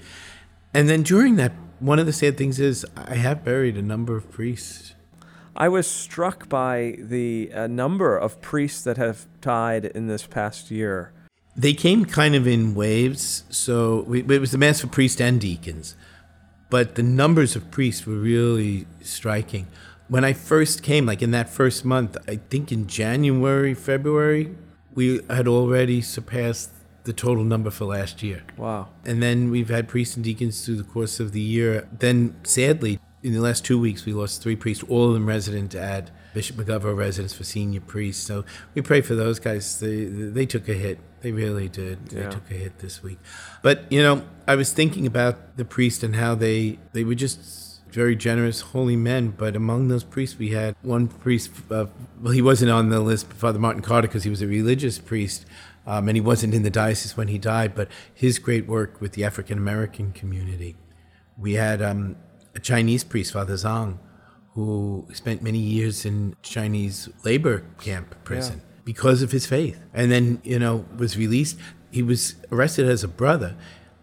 And 0.74 0.88
then 0.88 1.02
during 1.02 1.36
that, 1.36 1.52
one 1.80 1.98
of 1.98 2.06
the 2.06 2.12
sad 2.12 2.36
things 2.36 2.60
is 2.60 2.84
I 2.96 3.14
have 3.14 3.44
buried 3.44 3.76
a 3.76 3.82
number 3.82 4.16
of 4.16 4.30
priests. 4.30 4.94
I 5.56 5.68
was 5.68 5.86
struck 5.88 6.48
by 6.48 6.96
the 6.98 7.50
uh, 7.52 7.66
number 7.66 8.16
of 8.16 8.40
priests 8.40 8.82
that 8.84 8.96
have 8.96 9.26
died 9.40 9.86
in 9.86 10.06
this 10.06 10.26
past 10.26 10.70
year. 10.70 11.12
They 11.56 11.74
came 11.74 12.04
kind 12.04 12.36
of 12.36 12.46
in 12.46 12.74
waves. 12.74 13.44
So 13.50 14.02
we, 14.02 14.20
it 14.20 14.40
was 14.40 14.52
the 14.52 14.58
mass 14.58 14.80
for 14.80 14.86
priests 14.86 15.20
and 15.20 15.40
deacons. 15.40 15.96
But 16.70 16.94
the 16.94 17.02
numbers 17.02 17.56
of 17.56 17.70
priests 17.70 18.06
were 18.06 18.14
really 18.14 18.86
striking. 19.00 19.66
When 20.06 20.24
I 20.24 20.32
first 20.32 20.82
came, 20.82 21.06
like 21.06 21.22
in 21.22 21.32
that 21.32 21.48
first 21.48 21.84
month, 21.84 22.16
I 22.28 22.36
think 22.36 22.70
in 22.70 22.86
January, 22.86 23.74
February, 23.74 24.54
we 24.94 25.20
had 25.28 25.48
already 25.48 26.02
surpassed 26.02 26.70
the 27.08 27.12
total 27.14 27.42
number 27.42 27.70
for 27.70 27.86
last 27.86 28.22
year. 28.22 28.44
Wow. 28.56 28.88
And 29.04 29.22
then 29.22 29.50
we've 29.50 29.70
had 29.70 29.88
priests 29.88 30.14
and 30.14 30.22
deacons 30.22 30.64
through 30.64 30.76
the 30.76 30.84
course 30.84 31.18
of 31.18 31.32
the 31.32 31.40
year. 31.40 31.88
Then, 31.90 32.36
sadly, 32.44 33.00
in 33.22 33.32
the 33.32 33.40
last 33.40 33.64
two 33.64 33.80
weeks, 33.80 34.04
we 34.04 34.12
lost 34.12 34.42
three 34.42 34.54
priests, 34.54 34.84
all 34.88 35.08
of 35.08 35.14
them 35.14 35.26
resident 35.26 35.74
at 35.74 36.10
Bishop 36.34 36.56
Mugavero 36.56 36.94
residence 36.94 37.32
for 37.32 37.44
senior 37.44 37.80
priests. 37.80 38.24
So 38.24 38.44
we 38.74 38.82
pray 38.82 39.00
for 39.00 39.14
those 39.14 39.40
guys. 39.40 39.80
They 39.80 40.04
they 40.04 40.46
took 40.46 40.68
a 40.68 40.74
hit. 40.74 40.98
They 41.22 41.32
really 41.32 41.68
did. 41.68 41.98
Yeah. 42.10 42.24
They 42.24 42.30
took 42.30 42.50
a 42.50 42.54
hit 42.54 42.78
this 42.78 43.02
week. 43.02 43.18
But 43.62 43.90
you 43.90 44.02
know, 44.02 44.22
I 44.46 44.54
was 44.54 44.72
thinking 44.72 45.06
about 45.06 45.56
the 45.56 45.64
priest 45.64 46.02
and 46.02 46.14
how 46.14 46.34
they 46.34 46.78
they 46.92 47.04
were 47.04 47.16
just 47.16 47.68
very 47.90 48.14
generous, 48.14 48.60
holy 48.60 48.96
men. 48.96 49.34
But 49.36 49.56
among 49.56 49.88
those 49.88 50.04
priests, 50.04 50.38
we 50.38 50.50
had 50.50 50.76
one 50.82 51.08
priest. 51.08 51.50
Uh, 51.70 51.86
well, 52.20 52.32
he 52.32 52.42
wasn't 52.42 52.70
on 52.70 52.90
the 52.90 53.00
list, 53.00 53.32
Father 53.32 53.58
Martin 53.58 53.82
Carter, 53.82 54.08
because 54.08 54.24
he 54.24 54.30
was 54.30 54.42
a 54.42 54.46
religious 54.46 54.98
priest. 54.98 55.46
Um, 55.88 56.06
and 56.06 56.18
he 56.18 56.20
wasn't 56.20 56.52
in 56.52 56.64
the 56.64 56.70
diocese 56.70 57.16
when 57.16 57.28
he 57.28 57.38
died, 57.38 57.74
but 57.74 57.88
his 58.14 58.38
great 58.38 58.66
work 58.66 59.00
with 59.00 59.12
the 59.12 59.24
African 59.24 59.56
American 59.56 60.12
community. 60.12 60.76
We 61.38 61.54
had 61.54 61.80
um, 61.80 62.16
a 62.54 62.60
Chinese 62.60 63.04
priest, 63.04 63.32
Father 63.32 63.54
Zhang, 63.54 63.98
who 64.52 65.08
spent 65.14 65.42
many 65.42 65.58
years 65.58 66.04
in 66.04 66.36
Chinese 66.42 67.08
labor 67.24 67.64
camp 67.80 68.14
prison 68.22 68.56
yeah. 68.58 68.80
because 68.84 69.22
of 69.22 69.32
his 69.32 69.46
faith. 69.46 69.80
And 69.94 70.12
then, 70.12 70.42
you 70.44 70.58
know, 70.58 70.84
was 70.98 71.16
released. 71.16 71.56
He 71.90 72.02
was 72.02 72.34
arrested 72.52 72.86
as 72.86 73.02
a 73.02 73.08
brother. 73.08 73.56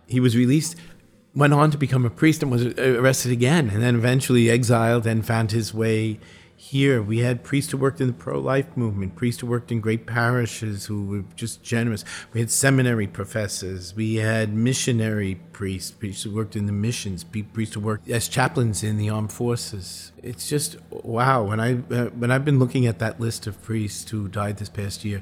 He 0.08 0.19
was 0.19 0.36
released, 0.36 0.76
went 1.36 1.54
on 1.54 1.69
to 1.69 1.78
become 1.78 2.04
a 2.04 2.10
priest 2.10 2.41
and 2.41 2.52
was 2.52 2.65
arrested 2.80 3.32
again, 3.32 3.69
and 3.69 3.84
then 3.84 3.93
eventually 3.93 4.50
exiled 4.50 5.06
and 5.06 5.24
found 5.24 5.52
his 5.52 5.71
way 5.71 6.19
here. 6.56 7.02
We 7.02 7.20
had 7.20 7.44
priests 7.44 7.72
who 7.72 7.78
worked 7.78 8.02
in 8.02 8.08
the 8.08 8.13
pro 8.13 8.39
life 8.39 8.76
movement, 8.76 9.15
priests 9.15 9.41
who 9.41 9.48
worked 9.48 9.72
in 9.72 9.82
great 9.82 10.06
parishes 10.06 10.86
who 10.86 11.06
were 11.06 11.24
just 11.36 11.63
generous. 11.63 12.04
We 12.34 12.39
had 12.39 12.50
seminary 12.50 13.08
professors. 13.08 13.96
We 13.96 14.15
had 14.15 14.54
missionary 14.54 15.36
priests, 15.52 15.91
priests 15.91 16.24
who 16.24 16.34
worked 16.34 16.56
in 16.56 16.65
the 16.65 16.72
missions, 16.72 17.24
priests 17.24 17.76
who 17.76 17.82
worked 17.82 18.10
as 18.10 18.28
chaplains 18.28 18.84
in 18.84 18.98
the 18.98 19.10
armed 19.10 19.32
forces. 19.32 20.12
It's 20.24 20.50
just 20.50 20.78
wow. 20.91 21.44
When 21.44 21.60
I 21.60 21.74
uh, 21.74 22.06
when 22.10 22.32
I've 22.32 22.46
been 22.46 22.60
looking 22.60 22.86
at 22.88 23.00
that 23.00 23.20
list 23.20 23.48
of 23.48 23.62
priests 23.62 24.10
who 24.10 24.28
died 24.28 24.58
this 24.58 24.70
past 24.70 25.06
year, 25.06 25.22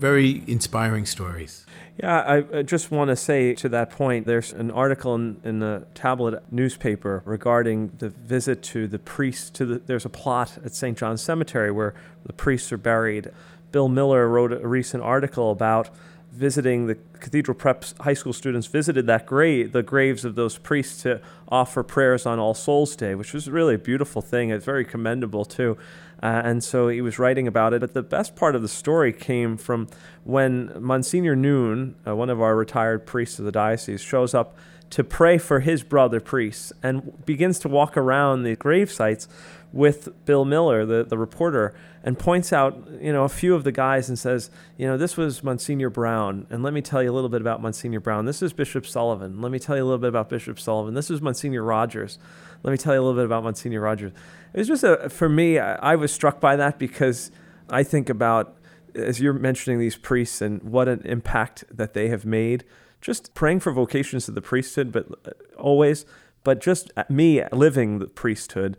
very 0.00 0.42
inspiring 0.46 1.06
stories. 1.06 1.66
Yeah, 1.98 2.42
I 2.52 2.62
just 2.62 2.90
want 2.90 3.08
to 3.08 3.16
say 3.16 3.54
to 3.56 3.68
that 3.68 3.90
point 3.90 4.26
there's 4.26 4.54
an 4.54 4.70
article 4.70 5.14
in, 5.14 5.38
in 5.44 5.58
the 5.58 5.86
tablet 5.94 6.42
newspaper 6.50 7.22
regarding 7.26 7.92
the 7.98 8.08
visit 8.08 8.62
to 8.62 8.88
the 8.88 8.98
priests. 8.98 9.50
To 9.50 9.66
the, 9.66 9.78
there's 9.80 10.06
a 10.06 10.08
plot 10.08 10.56
at 10.64 10.74
St. 10.74 10.96
John's 10.96 11.20
Cemetery 11.20 11.70
where 11.70 11.94
the 12.24 12.32
priests 12.32 12.72
are 12.72 12.78
buried. 12.78 13.30
Bill 13.70 13.88
Miller 13.88 14.26
wrote 14.28 14.52
a 14.52 14.66
recent 14.66 15.02
article 15.02 15.50
about 15.50 15.90
visiting 16.32 16.86
the 16.86 16.96
Cathedral 17.18 17.54
Prep 17.54 17.84
high 18.00 18.14
school 18.14 18.32
students 18.32 18.66
visited 18.66 19.06
that 19.06 19.26
grave, 19.26 19.72
the 19.72 19.82
graves 19.82 20.24
of 20.24 20.36
those 20.36 20.58
priests 20.58 21.02
to 21.02 21.20
offer 21.48 21.82
prayers 21.82 22.24
on 22.24 22.38
All 22.38 22.54
Souls 22.54 22.96
Day, 22.96 23.14
which 23.14 23.34
was 23.34 23.50
really 23.50 23.74
a 23.74 23.78
beautiful 23.78 24.22
thing. 24.22 24.50
It's 24.50 24.64
very 24.64 24.84
commendable 24.84 25.44
too. 25.44 25.76
Uh, 26.22 26.42
and 26.44 26.62
so 26.62 26.88
he 26.88 27.00
was 27.00 27.18
writing 27.18 27.46
about 27.46 27.72
it. 27.72 27.80
But 27.80 27.94
the 27.94 28.02
best 28.02 28.36
part 28.36 28.54
of 28.54 28.62
the 28.62 28.68
story 28.68 29.12
came 29.12 29.56
from 29.56 29.88
when 30.24 30.72
Monsignor 30.78 31.34
Noon, 31.34 31.96
uh, 32.06 32.14
one 32.14 32.30
of 32.30 32.40
our 32.40 32.56
retired 32.56 33.06
priests 33.06 33.38
of 33.38 33.44
the 33.44 33.52
diocese, 33.52 34.00
shows 34.00 34.34
up 34.34 34.56
to 34.90 35.04
pray 35.04 35.38
for 35.38 35.60
his 35.60 35.82
brother 35.82 36.20
priests 36.20 36.72
and 36.82 37.24
begins 37.24 37.58
to 37.60 37.68
walk 37.68 37.96
around 37.96 38.42
the 38.42 38.56
grave 38.56 38.90
sites 38.90 39.28
with 39.72 40.08
Bill 40.24 40.44
Miller, 40.44 40.84
the, 40.84 41.04
the 41.04 41.16
reporter, 41.16 41.74
and 42.02 42.18
points 42.18 42.52
out, 42.52 42.88
you 43.00 43.12
know, 43.12 43.22
a 43.22 43.28
few 43.28 43.54
of 43.54 43.62
the 43.62 43.70
guys 43.70 44.08
and 44.08 44.18
says, 44.18 44.50
you 44.76 44.86
know, 44.86 44.96
this 44.96 45.16
was 45.16 45.44
Monsignor 45.44 45.90
Brown, 45.90 46.46
and 46.50 46.64
let 46.64 46.72
me 46.72 46.82
tell 46.82 47.02
you 47.02 47.10
a 47.10 47.14
little 47.14 47.28
bit 47.28 47.40
about 47.40 47.62
Monsignor 47.62 48.00
Brown. 48.00 48.24
This 48.24 48.42
is 48.42 48.52
Bishop 48.52 48.84
Sullivan. 48.84 49.40
Let 49.40 49.52
me 49.52 49.60
tell 49.60 49.76
you 49.76 49.84
a 49.84 49.86
little 49.86 49.98
bit 49.98 50.08
about 50.08 50.28
Bishop 50.28 50.58
Sullivan. 50.58 50.94
This 50.94 51.10
is 51.10 51.22
Monsignor 51.22 51.62
Rogers. 51.62 52.18
Let 52.62 52.72
me 52.72 52.76
tell 52.76 52.94
you 52.94 53.00
a 53.00 53.02
little 53.02 53.16
bit 53.16 53.24
about 53.24 53.44
Monsignor 53.44 53.80
Rogers. 53.80 54.12
It 54.52 54.58
was 54.58 54.68
just 54.68 54.84
a, 54.84 55.08
for 55.08 55.28
me, 55.28 55.58
I, 55.58 55.92
I 55.92 55.96
was 55.96 56.12
struck 56.12 56.40
by 56.40 56.56
that 56.56 56.78
because 56.78 57.30
I 57.68 57.82
think 57.82 58.08
about, 58.08 58.56
as 58.94 59.20
you're 59.20 59.32
mentioning 59.32 59.78
these 59.78 59.96
priests 59.96 60.40
and 60.40 60.62
what 60.62 60.88
an 60.88 61.02
impact 61.04 61.64
that 61.70 61.94
they 61.94 62.08
have 62.08 62.24
made, 62.24 62.64
just 63.00 63.32
praying 63.34 63.60
for 63.60 63.72
vocations 63.72 64.26
to 64.26 64.32
the 64.32 64.42
priesthood, 64.42 64.92
but 64.92 65.06
uh, 65.24 65.30
always, 65.58 66.04
but 66.44 66.60
just 66.60 66.90
me 67.08 67.42
living 67.52 67.98
the 67.98 68.06
priesthood 68.06 68.76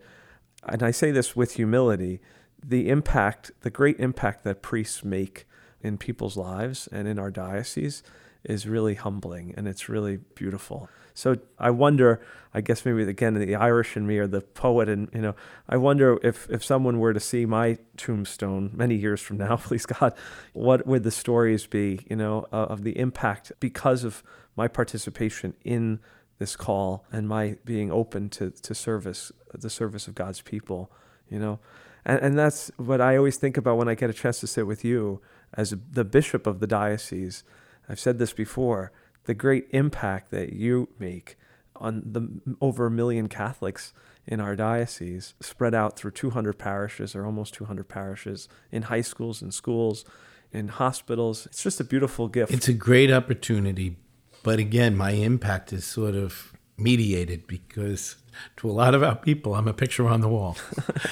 and 0.66 0.82
I 0.82 0.90
say 0.90 1.10
this 1.10 1.34
with 1.34 1.54
humility, 1.54 2.20
the 2.62 2.88
impact, 2.88 3.50
the 3.62 3.70
great 3.70 3.98
impact 3.98 4.44
that 4.44 4.62
priests 4.62 5.04
make 5.04 5.46
in 5.80 5.98
people's 5.98 6.36
lives 6.36 6.88
and 6.92 7.08
in 7.08 7.18
our 7.18 7.30
diocese 7.30 8.02
is 8.44 8.66
really 8.66 8.94
humbling 8.94 9.54
and 9.56 9.68
it's 9.68 9.88
really 9.88 10.18
beautiful. 10.34 10.88
So 11.14 11.36
I 11.58 11.70
wonder, 11.70 12.20
I 12.54 12.60
guess 12.60 12.84
maybe 12.84 13.02
again 13.02 13.34
the 13.34 13.54
Irish 13.54 13.96
in 13.96 14.06
me 14.06 14.18
or 14.18 14.26
the 14.26 14.40
poet 14.40 14.88
and 14.88 15.08
you 15.12 15.20
know, 15.20 15.34
I 15.68 15.76
wonder 15.76 16.18
if 16.22 16.48
if 16.50 16.64
someone 16.64 16.98
were 16.98 17.12
to 17.12 17.20
see 17.20 17.44
my 17.44 17.78
tombstone 17.96 18.70
many 18.74 18.94
years 18.94 19.20
from 19.20 19.38
now, 19.38 19.56
please 19.64 19.86
God, 19.86 20.14
what 20.52 20.86
would 20.86 21.02
the 21.02 21.10
stories 21.10 21.66
be, 21.66 22.06
you 22.08 22.16
know, 22.16 22.46
of 22.50 22.82
the 22.82 22.98
impact 22.98 23.52
because 23.60 24.04
of 24.04 24.22
my 24.56 24.68
participation 24.68 25.54
in 25.64 26.00
this 26.38 26.56
call 26.56 27.04
and 27.12 27.28
my 27.28 27.56
being 27.64 27.92
open 27.92 28.28
to, 28.28 28.50
to 28.50 28.74
service, 28.74 29.30
the 29.54 29.70
service 29.70 30.08
of 30.08 30.14
God's 30.14 30.40
people, 30.40 30.90
you 31.28 31.38
know? 31.38 31.58
And, 32.04 32.20
and 32.20 32.38
that's 32.38 32.70
what 32.76 33.00
I 33.00 33.16
always 33.16 33.36
think 33.36 33.56
about 33.56 33.76
when 33.76 33.88
I 33.88 33.94
get 33.94 34.10
a 34.10 34.12
chance 34.12 34.40
to 34.40 34.46
sit 34.46 34.66
with 34.66 34.84
you 34.84 35.20
as 35.54 35.74
the 35.90 36.04
bishop 36.04 36.46
of 36.46 36.60
the 36.60 36.66
diocese. 36.66 37.44
I've 37.92 38.00
said 38.00 38.18
this 38.18 38.32
before 38.32 38.90
the 39.24 39.34
great 39.34 39.68
impact 39.70 40.32
that 40.32 40.52
you 40.52 40.88
make 40.98 41.36
on 41.76 42.02
the 42.04 42.56
over 42.60 42.86
a 42.86 42.90
million 42.90 43.28
Catholics 43.28 43.92
in 44.26 44.40
our 44.40 44.56
diocese, 44.56 45.34
spread 45.40 45.74
out 45.74 45.96
through 45.96 46.12
200 46.12 46.58
parishes 46.58 47.14
or 47.14 47.24
almost 47.24 47.54
200 47.54 47.88
parishes 47.88 48.48
in 48.72 48.82
high 48.82 49.00
schools 49.00 49.42
and 49.42 49.54
schools, 49.54 50.04
in 50.52 50.68
hospitals. 50.68 51.46
It's 51.46 51.62
just 51.62 51.80
a 51.80 51.84
beautiful 51.84 52.28
gift. 52.28 52.52
It's 52.52 52.68
a 52.68 52.72
great 52.72 53.12
opportunity 53.12 53.96
but 54.42 54.58
again, 54.58 54.96
my 54.96 55.12
impact 55.12 55.72
is 55.72 55.84
sort 55.84 56.14
of 56.14 56.52
mediated 56.76 57.46
because 57.46 58.16
to 58.56 58.68
a 58.68 58.72
lot 58.72 58.94
of 58.94 59.02
our 59.02 59.14
people, 59.14 59.54
I'm 59.54 59.68
a 59.68 59.72
picture 59.72 60.08
on 60.08 60.20
the 60.20 60.28
wall. 60.28 60.56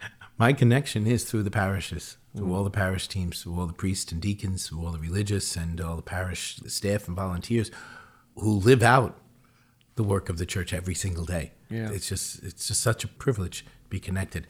my 0.41 0.53
connection 0.53 1.05
is 1.05 1.23
through 1.23 1.43
the 1.43 1.51
parishes, 1.51 2.17
through 2.35 2.47
mm. 2.47 2.55
all 2.55 2.63
the 2.63 2.71
parish 2.71 3.07
teams, 3.07 3.43
through 3.43 3.59
all 3.59 3.67
the 3.67 3.73
priests 3.73 4.11
and 4.11 4.19
deacons, 4.19 4.67
through 4.67 4.83
all 4.83 4.91
the 4.91 4.97
religious 4.97 5.55
and 5.55 5.79
all 5.79 5.95
the 5.95 6.01
parish 6.01 6.59
staff 6.65 7.07
and 7.07 7.15
volunteers 7.15 7.69
who 8.35 8.53
live 8.53 8.81
out 8.81 9.19
the 9.97 10.03
work 10.03 10.29
of 10.29 10.39
the 10.39 10.45
church 10.47 10.73
every 10.73 10.95
single 10.95 11.25
day. 11.25 11.51
Yeah. 11.69 11.91
It's 11.91 12.09
just 12.09 12.41
it's 12.41 12.69
just 12.69 12.81
such 12.81 13.03
a 13.03 13.07
privilege 13.07 13.65
to 13.83 13.89
be 13.89 13.99
connected. 13.99 14.47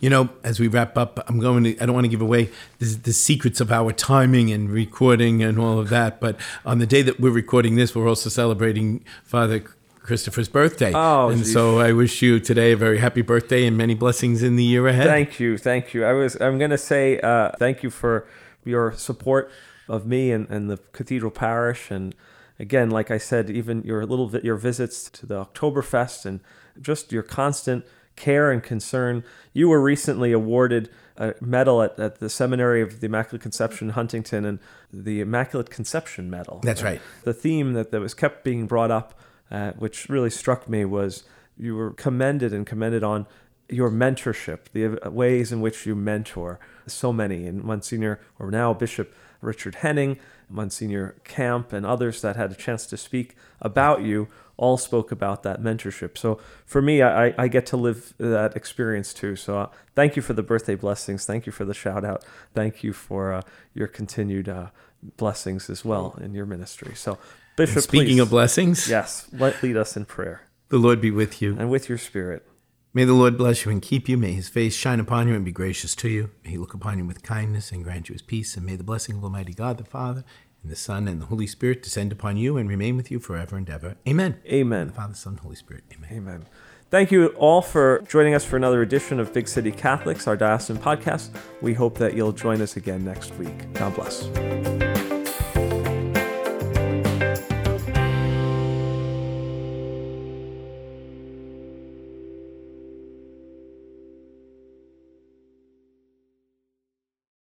You 0.00 0.08
know, 0.08 0.30
as 0.42 0.58
we 0.58 0.68
wrap 0.68 0.96
up, 0.96 1.22
I'm 1.28 1.38
going 1.38 1.64
to, 1.64 1.78
I 1.82 1.84
don't 1.84 1.94
want 1.94 2.06
to 2.06 2.14
give 2.16 2.22
away 2.22 2.48
the, 2.78 2.86
the, 2.86 3.12
secrets 3.12 3.60
of 3.60 3.70
our 3.70 3.92
timing 3.92 4.50
and 4.50 4.70
recording 4.70 5.42
and 5.42 5.58
all 5.58 5.78
of 5.78 5.90
that, 5.90 6.18
but 6.18 6.38
on 6.64 6.78
the 6.78 6.86
day 6.86 7.02
that 7.02 7.20
we're 7.20 7.30
recording 7.30 7.76
this, 7.76 7.94
we're 7.94 8.08
also 8.08 8.30
celebrating 8.30 9.04
Father 9.22 9.64
Christopher's 10.06 10.48
birthday. 10.48 10.92
Oh, 10.94 11.28
and 11.28 11.38
geez. 11.38 11.52
so 11.52 11.78
I 11.78 11.92
wish 11.92 12.22
you 12.22 12.40
today 12.40 12.72
a 12.72 12.76
very 12.76 12.98
happy 12.98 13.22
birthday 13.22 13.66
and 13.66 13.76
many 13.76 13.94
blessings 13.94 14.42
in 14.42 14.56
the 14.56 14.64
year 14.64 14.86
ahead. 14.86 15.06
Thank 15.06 15.40
you, 15.40 15.58
thank 15.58 15.92
you. 15.92 16.04
I 16.04 16.12
was 16.12 16.40
I'm 16.40 16.58
going 16.58 16.70
to 16.70 16.78
say 16.78 17.20
uh, 17.20 17.50
thank 17.58 17.82
you 17.82 17.90
for 17.90 18.26
your 18.64 18.92
support 18.92 19.50
of 19.88 20.06
me 20.06 20.32
and, 20.32 20.48
and 20.48 20.70
the 20.70 20.78
Cathedral 20.92 21.30
Parish, 21.30 21.90
and 21.90 22.14
again, 22.58 22.90
like 22.90 23.10
I 23.10 23.18
said, 23.18 23.50
even 23.50 23.82
your 23.82 24.06
little 24.06 24.30
your 24.38 24.56
visits 24.56 25.10
to 25.10 25.26
the 25.26 25.44
Oktoberfest 25.44 26.24
and 26.24 26.40
just 26.80 27.12
your 27.12 27.22
constant 27.22 27.84
care 28.16 28.50
and 28.50 28.62
concern. 28.62 29.22
You 29.52 29.68
were 29.68 29.80
recently 29.80 30.32
awarded 30.32 30.90
a 31.16 31.34
medal 31.40 31.82
at, 31.82 31.98
at 31.98 32.18
the 32.18 32.28
Seminary 32.28 32.82
of 32.82 33.00
the 33.00 33.06
Immaculate 33.06 33.42
Conception 33.42 33.90
Huntington 33.90 34.44
and 34.44 34.58
the 34.92 35.20
Immaculate 35.20 35.70
Conception 35.70 36.28
Medal. 36.30 36.60
That's 36.62 36.82
right. 36.82 37.00
The 37.24 37.32
theme 37.32 37.74
that, 37.74 37.90
that 37.90 38.00
was 38.00 38.14
kept 38.14 38.44
being 38.44 38.66
brought 38.66 38.90
up, 38.90 39.18
uh, 39.50 39.72
which 39.72 40.08
really 40.08 40.30
struck 40.30 40.68
me, 40.68 40.84
was 40.84 41.24
you 41.56 41.74
were 41.74 41.92
commended 41.92 42.52
and 42.52 42.66
commended 42.66 43.02
on 43.02 43.26
your 43.68 43.90
mentorship, 43.90 44.66
the 44.72 45.10
ways 45.10 45.52
in 45.52 45.60
which 45.60 45.86
you 45.86 45.94
mentor 45.94 46.60
so 46.86 47.12
many. 47.12 47.46
And 47.46 47.64
Monsignor, 47.64 48.20
or 48.38 48.50
now 48.50 48.72
Bishop 48.72 49.14
Richard 49.40 49.76
Henning, 49.76 50.18
Monsignor 50.48 51.16
Camp, 51.24 51.72
and 51.72 51.84
others 51.84 52.20
that 52.22 52.36
had 52.36 52.52
a 52.52 52.54
chance 52.54 52.86
to 52.86 52.96
speak 52.96 53.36
about 53.60 54.02
you 54.02 54.28
all 54.56 54.78
spoke 54.78 55.12
about 55.12 55.42
that 55.42 55.60
mentorship. 55.60 56.16
So 56.16 56.40
for 56.64 56.80
me, 56.80 57.02
I, 57.02 57.34
I 57.36 57.48
get 57.48 57.66
to 57.66 57.76
live 57.76 58.14
that 58.18 58.56
experience 58.56 59.12
too. 59.12 59.36
So 59.36 59.58
uh, 59.58 59.68
thank 59.94 60.16
you 60.16 60.22
for 60.22 60.32
the 60.32 60.42
birthday 60.42 60.74
blessings. 60.74 61.26
Thank 61.26 61.44
you 61.44 61.52
for 61.52 61.64
the 61.64 61.74
shout 61.74 62.04
out. 62.04 62.24
Thank 62.54 62.82
you 62.82 62.92
for 62.92 63.34
uh, 63.34 63.42
your 63.74 63.86
continued 63.86 64.48
uh, 64.48 64.68
blessings 65.16 65.68
as 65.68 65.84
well 65.84 66.18
in 66.20 66.32
your 66.34 66.46
ministry. 66.46 66.94
So, 66.94 67.18
Bishop, 67.56 67.76
and 67.76 67.82
speaking 67.84 68.16
please, 68.16 68.20
of 68.20 68.30
blessings, 68.30 68.88
yes, 68.88 69.28
let 69.32 69.62
lead 69.62 69.76
us 69.76 69.96
in 69.96 70.04
prayer. 70.04 70.42
The 70.68 70.78
Lord 70.78 71.00
be 71.00 71.10
with 71.10 71.40
you 71.40 71.56
and 71.58 71.70
with 71.70 71.88
your 71.88 71.98
spirit. 71.98 72.46
May 72.92 73.04
the 73.04 73.12
Lord 73.12 73.36
bless 73.36 73.64
you 73.64 73.70
and 73.70 73.82
keep 73.82 74.08
you. 74.08 74.16
May 74.16 74.32
his 74.32 74.48
face 74.48 74.74
shine 74.74 75.00
upon 75.00 75.28
you 75.28 75.34
and 75.34 75.44
be 75.44 75.52
gracious 75.52 75.94
to 75.96 76.08
you. 76.08 76.30
May 76.42 76.52
he 76.52 76.58
look 76.58 76.72
upon 76.72 76.96
you 76.96 77.04
with 77.04 77.22
kindness 77.22 77.70
and 77.70 77.84
grant 77.84 78.08
you 78.08 78.14
his 78.14 78.22
peace. 78.22 78.56
And 78.56 78.64
may 78.64 78.74
the 78.74 78.84
blessing 78.84 79.16
of 79.16 79.24
Almighty 79.24 79.52
God, 79.52 79.76
the 79.76 79.84
Father, 79.84 80.24
and 80.62 80.72
the 80.72 80.76
Son, 80.76 81.06
and 81.06 81.20
the 81.20 81.26
Holy 81.26 81.46
Spirit 81.46 81.82
descend 81.82 82.10
upon 82.10 82.38
you 82.38 82.56
and 82.56 82.70
remain 82.70 82.96
with 82.96 83.10
you 83.10 83.18
forever 83.18 83.56
and 83.56 83.68
ever. 83.68 83.96
Amen. 84.08 84.40
Amen. 84.46 84.86
The 84.86 84.92
Father, 84.94 85.14
Son, 85.14 85.36
Holy 85.36 85.56
Spirit. 85.56 85.84
Amen. 85.92 86.10
Amen. 86.10 86.46
Thank 86.88 87.10
you 87.12 87.28
all 87.36 87.60
for 87.60 88.02
joining 88.08 88.34
us 88.34 88.44
for 88.44 88.56
another 88.56 88.80
edition 88.80 89.20
of 89.20 89.32
Big 89.34 89.46
City 89.46 89.72
Catholics, 89.72 90.26
our 90.26 90.36
diocesan 90.36 90.78
podcast. 90.78 91.36
We 91.60 91.74
hope 91.74 91.98
that 91.98 92.14
you'll 92.14 92.32
join 92.32 92.62
us 92.62 92.76
again 92.76 93.04
next 93.04 93.34
week. 93.34 93.72
God 93.74 93.94
bless. 93.94 94.95